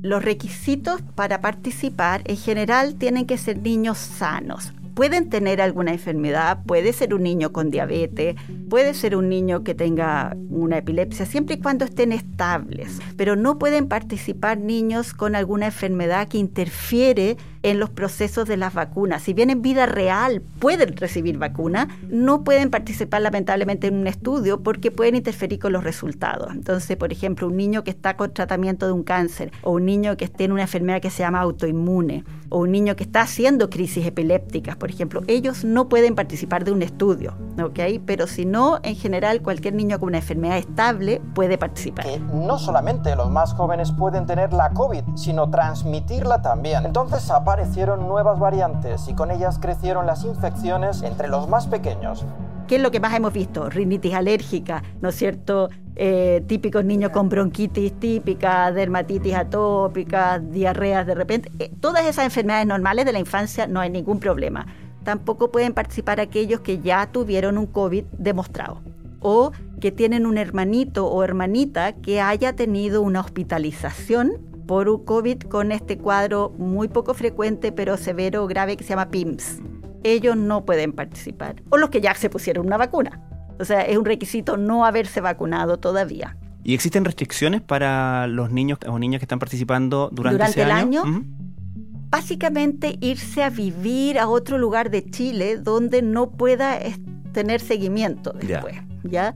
Los 0.00 0.24
requisitos 0.24 1.02
para 1.16 1.40
participar 1.40 2.22
en 2.26 2.36
general 2.36 2.94
tienen 2.94 3.26
que 3.26 3.36
ser 3.36 3.58
niños 3.58 3.98
sanos 3.98 4.72
pueden 4.98 5.30
tener 5.30 5.60
alguna 5.60 5.92
enfermedad, 5.92 6.58
puede 6.66 6.92
ser 6.92 7.14
un 7.14 7.22
niño 7.22 7.52
con 7.52 7.70
diabetes, 7.70 8.34
puede 8.68 8.94
ser 8.94 9.14
un 9.14 9.28
niño 9.28 9.62
que 9.62 9.72
tenga 9.72 10.36
una 10.50 10.78
epilepsia, 10.78 11.24
siempre 11.24 11.54
y 11.54 11.60
cuando 11.60 11.84
estén 11.84 12.10
estables, 12.10 12.98
pero 13.16 13.36
no 13.36 13.60
pueden 13.60 13.86
participar 13.86 14.58
niños 14.58 15.14
con 15.14 15.36
alguna 15.36 15.66
enfermedad 15.66 16.26
que 16.26 16.38
interfiere 16.38 17.36
en 17.62 17.78
los 17.78 17.90
procesos 17.90 18.46
de 18.48 18.56
las 18.56 18.74
vacunas. 18.74 19.22
Si 19.22 19.34
bien 19.34 19.50
en 19.50 19.62
vida 19.62 19.86
real 19.86 20.42
pueden 20.58 20.96
recibir 20.96 21.38
vacuna, 21.38 21.88
no 22.08 22.44
pueden 22.44 22.70
participar 22.70 23.22
lamentablemente 23.22 23.88
en 23.88 23.94
un 23.94 24.06
estudio 24.06 24.62
porque 24.62 24.90
pueden 24.90 25.16
interferir 25.16 25.58
con 25.58 25.72
los 25.72 25.84
resultados. 25.84 26.52
Entonces, 26.52 26.96
por 26.96 27.12
ejemplo, 27.12 27.46
un 27.46 27.56
niño 27.56 27.84
que 27.84 27.90
está 27.90 28.16
con 28.16 28.32
tratamiento 28.32 28.86
de 28.86 28.92
un 28.92 29.02
cáncer 29.02 29.52
o 29.62 29.72
un 29.72 29.86
niño 29.86 30.16
que 30.16 30.28
tiene 30.28 30.54
una 30.54 30.62
enfermedad 30.62 31.00
que 31.00 31.10
se 31.10 31.22
llama 31.22 31.40
autoinmune 31.40 32.24
o 32.50 32.60
un 32.60 32.72
niño 32.72 32.96
que 32.96 33.04
está 33.04 33.22
haciendo 33.22 33.68
crisis 33.68 34.06
epilépticas, 34.06 34.76
por 34.76 34.90
ejemplo, 34.90 35.22
ellos 35.26 35.64
no 35.64 35.88
pueden 35.88 36.14
participar 36.14 36.64
de 36.64 36.72
un 36.72 36.82
estudio, 36.82 37.34
¿ok? 37.62 38.00
Pero 38.06 38.26
si 38.26 38.46
no, 38.46 38.78
en 38.82 38.96
general, 38.96 39.42
cualquier 39.42 39.74
niño 39.74 39.98
con 39.98 40.08
una 40.08 40.18
enfermedad 40.18 40.56
estable 40.56 41.20
puede 41.34 41.58
participar. 41.58 42.06
Que 42.06 42.18
no 42.18 42.58
solamente 42.58 43.14
los 43.16 43.30
más 43.30 43.52
jóvenes 43.52 43.92
pueden 43.92 44.26
tener 44.26 44.52
la 44.52 44.70
COVID, 44.70 45.02
sino 45.16 45.50
transmitirla 45.50 46.40
también. 46.42 46.86
Entonces 46.86 47.30
aparecieron 47.48 48.06
nuevas 48.06 48.38
variantes 48.38 49.08
y 49.08 49.14
con 49.14 49.30
ellas 49.30 49.58
crecieron 49.58 50.04
las 50.04 50.22
infecciones 50.24 51.00
entre 51.02 51.28
los 51.28 51.48
más 51.48 51.66
pequeños. 51.66 52.26
¿Qué 52.66 52.76
es 52.76 52.82
lo 52.82 52.90
que 52.90 53.00
más 53.00 53.14
hemos 53.14 53.32
visto? 53.32 53.70
Rinitis 53.70 54.12
alérgica, 54.12 54.82
¿no 55.00 55.08
es 55.08 55.14
cierto? 55.14 55.70
Eh, 55.96 56.44
típicos 56.46 56.84
niños 56.84 57.10
con 57.10 57.30
bronquitis 57.30 57.98
típica, 57.98 58.70
dermatitis 58.70 59.34
atópica, 59.34 60.38
diarreas 60.38 61.06
de 61.06 61.14
repente. 61.14 61.50
Eh, 61.58 61.70
todas 61.80 62.04
esas 62.04 62.26
enfermedades 62.26 62.66
normales 62.66 63.06
de 63.06 63.14
la 63.14 63.18
infancia 63.18 63.66
no 63.66 63.80
hay 63.80 63.88
ningún 63.88 64.20
problema. 64.20 64.66
Tampoco 65.02 65.50
pueden 65.50 65.72
participar 65.72 66.20
aquellos 66.20 66.60
que 66.60 66.80
ya 66.80 67.06
tuvieron 67.10 67.56
un 67.56 67.66
COVID 67.66 68.04
demostrado 68.18 68.82
o 69.20 69.52
que 69.80 69.90
tienen 69.90 70.26
un 70.26 70.36
hermanito 70.36 71.06
o 71.06 71.24
hermanita 71.24 71.94
que 71.94 72.20
haya 72.20 72.54
tenido 72.54 73.00
una 73.00 73.20
hospitalización 73.20 74.47
por 74.68 74.88
un 74.88 75.04
COVID 75.04 75.40
con 75.42 75.72
este 75.72 75.98
cuadro 75.98 76.54
muy 76.56 76.86
poco 76.86 77.12
frecuente 77.14 77.72
pero 77.72 77.96
severo 77.96 78.46
grave 78.46 78.76
que 78.76 78.84
se 78.84 78.90
llama 78.90 79.10
PIMS 79.10 79.60
ellos 80.02 80.36
no 80.36 80.64
pueden 80.64 80.92
participar. 80.92 81.62
O 81.70 81.76
los 81.76 81.90
que 81.90 82.00
ya 82.00 82.14
se 82.14 82.30
pusieron 82.30 82.66
una 82.66 82.76
vacuna. 82.76 83.20
O 83.58 83.64
sea, 83.64 83.82
es 83.82 83.96
un 83.96 84.04
requisito 84.04 84.56
no 84.56 84.84
haberse 84.84 85.20
vacunado 85.20 85.78
todavía. 85.78 86.36
¿Y 86.62 86.74
existen 86.74 87.04
restricciones 87.04 87.62
para 87.62 88.26
los 88.26 88.50
niños 88.50 88.78
o 88.86 88.98
niñas 88.98 89.20
que 89.20 89.24
están 89.24 89.38
participando 89.38 90.10
durante, 90.12 90.36
durante 90.36 90.60
ese 90.60 90.62
el 90.62 90.70
año? 90.70 91.02
Básicamente 92.10 92.96
irse 93.00 93.42
a 93.42 93.50
vivir 93.50 94.18
a 94.18 94.28
otro 94.28 94.58
lugar 94.58 94.90
de 94.90 95.04
Chile 95.04 95.58
donde 95.58 96.02
no 96.02 96.30
pueda 96.30 96.78
tener 97.32 97.60
seguimiento 97.60 98.32
después, 98.32 98.76
¿ya? 99.04 99.34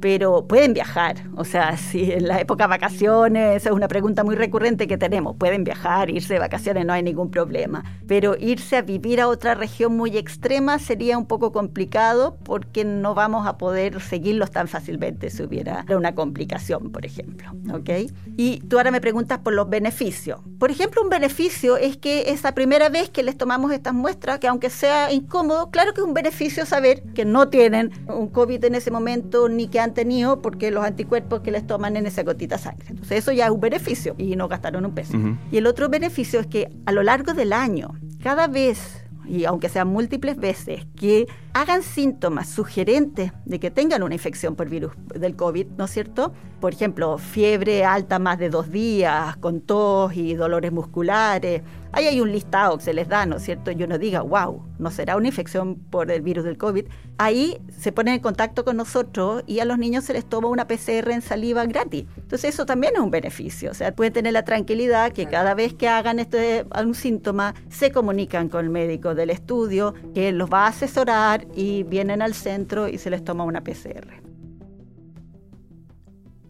Pero 0.00 0.46
pueden 0.46 0.74
viajar. 0.74 1.16
O 1.36 1.44
sea, 1.44 1.76
si 1.78 2.12
en 2.12 2.28
la 2.28 2.40
época 2.40 2.64
de 2.64 2.68
vacaciones, 2.68 3.66
es 3.66 3.72
una 3.72 3.88
pregunta 3.88 4.24
muy 4.24 4.36
recurrente 4.36 4.86
que 4.86 4.98
tenemos, 4.98 5.36
pueden 5.36 5.64
viajar, 5.64 6.10
irse 6.10 6.34
de 6.34 6.40
vacaciones, 6.40 6.84
no 6.86 6.92
hay 6.92 7.02
ningún 7.02 7.30
problema. 7.30 7.84
Pero 8.06 8.36
irse 8.38 8.76
a 8.76 8.82
vivir 8.82 9.20
a 9.20 9.28
otra 9.28 9.54
región 9.54 9.96
muy 9.96 10.16
extrema 10.16 10.78
sería 10.78 11.18
un 11.18 11.26
poco 11.26 11.52
complicado 11.52 12.36
porque 12.44 12.84
no 12.84 13.14
vamos 13.14 13.46
a 13.46 13.58
poder 13.58 14.00
seguirlos 14.00 14.50
tan 14.50 14.68
fácilmente 14.68 15.30
si 15.30 15.42
hubiera 15.42 15.84
una 15.88 16.14
complicación, 16.14 16.90
por 16.90 17.06
ejemplo. 17.06 17.50
¿ok? 17.72 17.90
Y 18.36 18.60
tú 18.60 18.78
ahora 18.78 18.90
me 18.90 19.00
preguntas 19.00 19.38
por 19.38 19.52
los 19.52 19.68
beneficios. 19.68 20.40
Por 20.58 20.70
ejemplo, 20.70 21.02
un 21.02 21.08
beneficio 21.08 21.76
es 21.76 21.96
que 21.96 22.30
es 22.30 22.42
la 22.42 22.54
primera 22.54 22.88
vez 22.88 23.10
que 23.10 23.22
les 23.22 23.36
tomamos 23.36 23.72
estas 23.72 23.94
muestras, 23.94 24.38
que 24.38 24.48
aunque 24.48 24.70
sea 24.70 25.12
incómodo, 25.12 25.70
claro 25.70 25.94
que 25.94 26.00
es 26.00 26.06
un 26.06 26.14
beneficio 26.14 26.66
saber 26.66 27.02
que 27.14 27.24
no 27.24 27.48
tienen 27.48 27.92
un 28.08 28.28
COVID 28.28 28.64
en 28.64 28.74
ese 28.74 28.90
momento 28.90 29.48
ni 29.48 29.68
que 29.68 29.80
han 29.80 29.93
tenido 29.94 30.42
porque 30.42 30.70
los 30.70 30.84
anticuerpos 30.84 31.40
que 31.40 31.50
les 31.50 31.66
toman 31.66 31.96
en 31.96 32.06
esa 32.06 32.22
gotita 32.22 32.58
sangre. 32.58 32.86
Entonces 32.90 33.18
eso 33.18 33.32
ya 33.32 33.46
es 33.46 33.50
un 33.50 33.60
beneficio 33.60 34.14
y 34.18 34.36
no 34.36 34.48
gastaron 34.48 34.84
un 34.84 34.94
peso. 34.94 35.16
Y 35.50 35.56
el 35.56 35.66
otro 35.66 35.88
beneficio 35.88 36.40
es 36.40 36.46
que 36.46 36.70
a 36.86 36.92
lo 36.92 37.02
largo 37.02 37.32
del 37.32 37.52
año, 37.52 37.94
cada 38.22 38.46
vez 38.46 39.04
y 39.26 39.44
aunque 39.44 39.68
sean 39.68 39.88
múltiples 39.88 40.36
veces, 40.36 40.86
que 40.96 41.26
hagan 41.52 41.82
síntomas 41.82 42.48
sugerentes 42.48 43.32
de 43.44 43.58
que 43.58 43.70
tengan 43.70 44.02
una 44.02 44.14
infección 44.14 44.54
por 44.54 44.68
virus 44.68 44.92
del 45.14 45.36
COVID, 45.36 45.66
¿no 45.78 45.84
es 45.84 45.90
cierto? 45.90 46.32
Por 46.60 46.72
ejemplo, 46.72 47.18
fiebre 47.18 47.84
alta 47.84 48.18
más 48.18 48.38
de 48.38 48.50
dos 48.50 48.70
días, 48.70 49.36
con 49.38 49.60
tos 49.60 50.14
y 50.14 50.34
dolores 50.34 50.72
musculares, 50.72 51.62
Ahí 51.96 52.08
hay 52.08 52.20
un 52.20 52.32
listado 52.32 52.76
que 52.76 52.82
se 52.82 52.92
les 52.92 53.06
da, 53.06 53.24
¿no 53.24 53.36
es 53.36 53.44
cierto? 53.44 53.70
Yo 53.70 53.86
no 53.86 53.98
diga, 53.98 54.22
wow, 54.22 54.60
no 54.80 54.90
será 54.90 55.16
una 55.16 55.28
infección 55.28 55.76
por 55.76 56.10
el 56.10 56.22
virus 56.22 56.42
del 56.42 56.58
COVID. 56.58 56.86
Ahí 57.18 57.58
se 57.70 57.92
ponen 57.92 58.14
en 58.14 58.20
contacto 58.20 58.64
con 58.64 58.76
nosotros 58.76 59.44
y 59.46 59.60
a 59.60 59.64
los 59.64 59.78
niños 59.78 60.02
se 60.02 60.12
les 60.12 60.24
toma 60.24 60.48
una 60.48 60.66
PCR 60.66 61.12
en 61.12 61.22
saliva 61.22 61.64
gratis. 61.66 62.06
Entonces 62.16 62.52
eso 62.52 62.66
también 62.66 62.94
es 62.96 63.00
un 63.00 63.12
beneficio. 63.12 63.70
O 63.70 63.74
sea, 63.74 63.94
pueden 63.94 64.12
tener 64.12 64.32
la 64.32 64.44
tranquilidad 64.44 65.12
que 65.12 65.26
cada 65.26 65.54
vez 65.54 65.72
que 65.72 65.88
hagan 65.88 66.18
este, 66.18 66.66
algún 66.70 66.96
síntoma, 66.96 67.54
se 67.68 67.92
comunican 67.92 68.48
con 68.48 68.64
el 68.64 68.70
médico 68.70 69.14
del 69.14 69.30
estudio, 69.30 69.94
que 70.14 70.32
los 70.32 70.50
va 70.50 70.64
a 70.64 70.70
asesorar 70.70 71.46
y 71.54 71.84
vienen 71.84 72.22
al 72.22 72.34
centro 72.34 72.88
y 72.88 72.98
se 72.98 73.08
les 73.08 73.22
toma 73.22 73.44
una 73.44 73.62
PCR. 73.62 74.20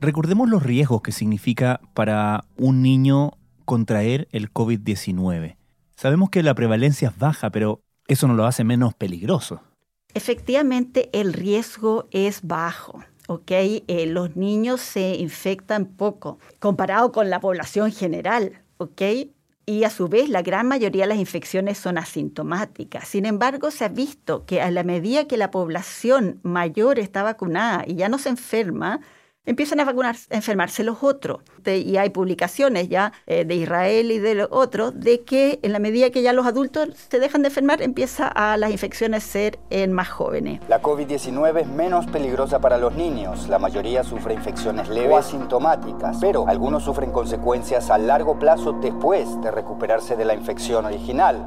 Recordemos 0.01 0.49
los 0.49 0.63
riesgos 0.63 1.03
que 1.03 1.13
significa 1.13 1.81
para 1.93 2.47
un 2.57 2.81
niño 2.81 3.33
contraer 3.65 4.29
el 4.33 4.53
COVID-19. 4.53 5.57
Sabemos 5.97 6.31
que 6.31 6.43
la 6.43 6.55
prevalencia 6.55 7.09
es 7.09 7.19
baja, 7.19 7.51
pero 7.51 7.81
eso 8.09 8.29
no 8.29 8.35
lo 8.35 8.47
hace 8.47 8.65
menos 8.65 8.95
peligroso. 8.95 9.61
Efectivamente, 10.15 11.11
el 11.13 11.33
riesgo 11.33 12.09
es 12.11 12.41
bajo. 12.43 13.03
¿ok? 13.29 13.51
Eh, 13.51 14.07
los 14.07 14.37
niños 14.37 14.81
se 14.81 15.17
infectan 15.17 15.87
poco 15.87 16.39
comparado 16.59 17.13
con 17.13 17.31
la 17.31 17.41
población 17.41 17.93
general, 17.93 18.63
¿ok? 18.77 19.03
Y 19.67 19.85
a 19.85 19.91
su 19.91 20.09
vez, 20.09 20.29
la 20.29 20.43
gran 20.43 20.69
mayoría 20.69 21.05
de 21.05 21.09
las 21.09 21.19
infecciones 21.19 21.79
son 21.79 21.97
asintomáticas. 21.97 23.09
Sin 23.09 23.25
embargo, 23.25 23.71
se 23.71 23.87
ha 23.87 23.89
visto 23.89 24.45
que 24.45 24.61
a 24.61 24.71
la 24.71 24.85
medida 24.85 25.27
que 25.27 25.39
la 25.39 25.51
población 25.51 26.39
mayor 26.43 26.99
está 26.99 27.23
vacunada 27.23 27.85
y 27.87 27.95
ya 27.95 28.11
no 28.11 28.19
se 28.19 28.29
enferma, 28.29 29.01
empiezan 29.47 29.81
a 29.81 29.85
vacunar, 29.85 30.17
a 30.31 30.35
enfermarse 30.35 30.85
los 30.85 31.03
otros. 31.03 31.41
y 31.67 31.97
hay 31.97 32.11
publicaciones 32.11 32.89
ya 32.89 33.13
eh, 33.27 33.45
de 33.45 33.55
Israel 33.55 34.11
y 34.11 34.19
de 34.19 34.35
los 34.35 34.49
otros 34.51 34.99
de 34.99 35.23
que 35.23 35.59
en 35.63 35.73
la 35.73 35.79
medida 35.79 36.11
que 36.11 36.23
ya 36.23 36.33
los 36.33 36.47
adultos 36.47 36.89
se 37.09 37.19
dejan 37.19 37.43
de 37.43 37.49
enfermar, 37.49 37.83
empieza 37.83 38.29
a 38.29 38.57
las 38.57 38.71
infecciones 38.71 39.25
ser 39.25 39.59
en 39.71 39.93
más 39.93 40.09
jóvenes. 40.09 40.61
La 40.69 40.83
COVID-19 40.83 41.61
es 41.61 41.67
menos 41.67 42.07
peligrosa 42.07 42.61
para 42.61 42.79
los 42.79 42.95
niños. 42.95 43.49
La 43.49 43.59
mayoría 43.59 44.03
sufre 44.05 44.35
infecciones 44.35 44.89
leves 44.89 45.11
o 45.11 45.17
asintomáticas, 45.17 46.19
pero 46.21 46.47
algunos 46.49 46.85
sufren 46.85 47.11
consecuencias 47.11 47.91
a 47.91 47.99
largo 47.99 48.39
plazo 48.39 48.73
después 48.73 49.41
de 49.43 49.51
recuperarse 49.51 50.17
de 50.17 50.25
la 50.25 50.35
infección 50.35 50.85
original. 50.87 51.47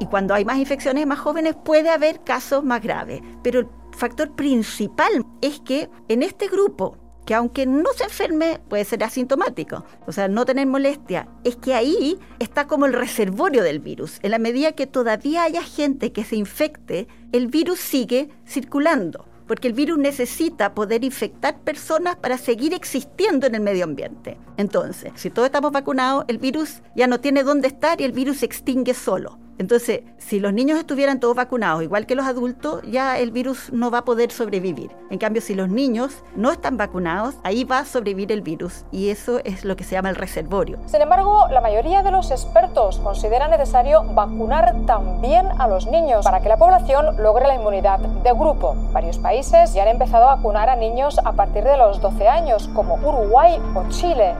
Y 0.00 0.06
cuando 0.06 0.34
hay 0.34 0.44
más 0.44 0.58
infecciones 0.58 1.06
más 1.06 1.18
jóvenes 1.18 1.56
puede 1.56 1.90
haber 1.90 2.20
casos 2.20 2.62
más 2.62 2.80
graves, 2.80 3.20
pero 3.42 3.60
el 3.60 3.68
factor 3.90 4.30
principal 4.36 5.24
es 5.40 5.60
que 5.60 5.90
en 6.08 6.22
este 6.22 6.46
grupo 6.46 6.96
que 7.28 7.34
aunque 7.34 7.66
no 7.66 7.92
se 7.94 8.04
enferme, 8.04 8.58
puede 8.70 8.86
ser 8.86 9.04
asintomático, 9.04 9.84
o 10.06 10.12
sea, 10.12 10.28
no 10.28 10.46
tener 10.46 10.66
molestia, 10.66 11.28
es 11.44 11.56
que 11.56 11.74
ahí 11.74 12.18
está 12.38 12.66
como 12.66 12.86
el 12.86 12.94
reservorio 12.94 13.62
del 13.62 13.80
virus. 13.80 14.18
En 14.22 14.30
la 14.30 14.38
medida 14.38 14.72
que 14.72 14.86
todavía 14.86 15.42
haya 15.42 15.62
gente 15.62 16.10
que 16.10 16.24
se 16.24 16.36
infecte, 16.36 17.06
el 17.32 17.48
virus 17.48 17.80
sigue 17.80 18.30
circulando. 18.46 19.26
porque 19.46 19.68
el 19.68 19.72
virus 19.74 19.98
necesita 19.98 20.74
poder 20.74 21.04
infectar 21.04 21.58
personas 21.60 22.16
para 22.16 22.36
seguir 22.36 22.74
existiendo 22.74 23.46
en 23.46 23.54
el 23.54 23.62
medio 23.62 23.84
ambiente. 23.84 24.36
Entonces, 24.58 25.10
si 25.14 25.30
todos 25.30 25.46
estamos 25.46 25.72
vacunados, 25.72 26.26
el 26.28 26.36
virus 26.36 26.82
ya 26.94 27.06
no 27.06 27.18
tiene 27.18 27.42
dónde 27.42 27.68
estar 27.68 27.98
y 27.98 28.04
el 28.04 28.12
virus 28.12 28.38
se 28.38 28.44
extingue 28.44 28.92
solo. 28.92 29.38
Entonces, 29.58 30.02
si 30.18 30.38
los 30.38 30.52
niños 30.52 30.78
estuvieran 30.78 31.18
todos 31.18 31.34
vacunados, 31.34 31.82
igual 31.82 32.06
que 32.06 32.14
los 32.14 32.26
adultos, 32.26 32.82
ya 32.88 33.18
el 33.18 33.32
virus 33.32 33.72
no 33.72 33.90
va 33.90 33.98
a 33.98 34.04
poder 34.04 34.30
sobrevivir. 34.30 34.90
En 35.10 35.18
cambio, 35.18 35.42
si 35.42 35.54
los 35.54 35.68
niños 35.68 36.22
no 36.36 36.52
están 36.52 36.76
vacunados, 36.76 37.34
ahí 37.42 37.64
va 37.64 37.80
a 37.80 37.84
sobrevivir 37.84 38.30
el 38.30 38.40
virus 38.40 38.84
y 38.92 39.10
eso 39.10 39.40
es 39.44 39.64
lo 39.64 39.74
que 39.74 39.82
se 39.82 39.96
llama 39.96 40.10
el 40.10 40.16
reservorio. 40.16 40.78
Sin 40.86 41.02
embargo, 41.02 41.48
la 41.50 41.60
mayoría 41.60 42.02
de 42.02 42.12
los 42.12 42.30
expertos 42.30 42.98
considera 43.00 43.48
necesario 43.48 44.04
vacunar 44.14 44.74
también 44.86 45.48
a 45.58 45.66
los 45.66 45.86
niños 45.86 46.24
para 46.24 46.40
que 46.40 46.48
la 46.48 46.56
población 46.56 47.16
logre 47.16 47.46
la 47.46 47.56
inmunidad 47.56 47.98
de 47.98 48.32
grupo. 48.32 48.76
Varios 48.92 49.18
países 49.18 49.74
ya 49.74 49.82
han 49.82 49.88
empezado 49.88 50.28
a 50.28 50.36
vacunar 50.36 50.68
a 50.68 50.76
niños 50.76 51.18
a 51.24 51.32
partir 51.32 51.64
de 51.64 51.76
los 51.76 52.00
12 52.00 52.28
años, 52.28 52.68
como 52.74 52.94
Uruguay 52.94 53.60
o 53.74 53.88
Chile. 53.88 54.34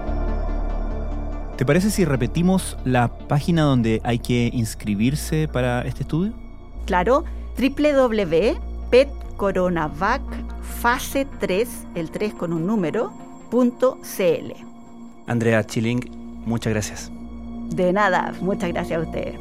¿Te 1.58 1.66
parece 1.66 1.90
si 1.90 2.04
repetimos 2.04 2.78
la 2.84 3.08
página 3.08 3.62
donde 3.62 4.00
hay 4.04 4.20
que 4.20 4.48
inscribirse 4.52 5.48
para 5.48 5.82
este 5.82 6.04
estudio? 6.04 6.32
Claro, 6.86 7.24
www.petcoronavac 7.58 10.22
fase 10.62 11.26
3, 11.40 11.68
el 11.96 12.12
3 12.12 12.34
con 12.34 12.52
un 12.52 12.64
número, 12.64 13.12
punto 13.50 13.98
.cl. 14.02 14.54
Andrea 15.26 15.64
Chilling, 15.64 16.08
muchas 16.46 16.72
gracias. 16.72 17.10
De 17.70 17.92
nada, 17.92 18.32
muchas 18.40 18.70
gracias 18.70 19.00
a 19.00 19.02
ustedes. 19.02 19.40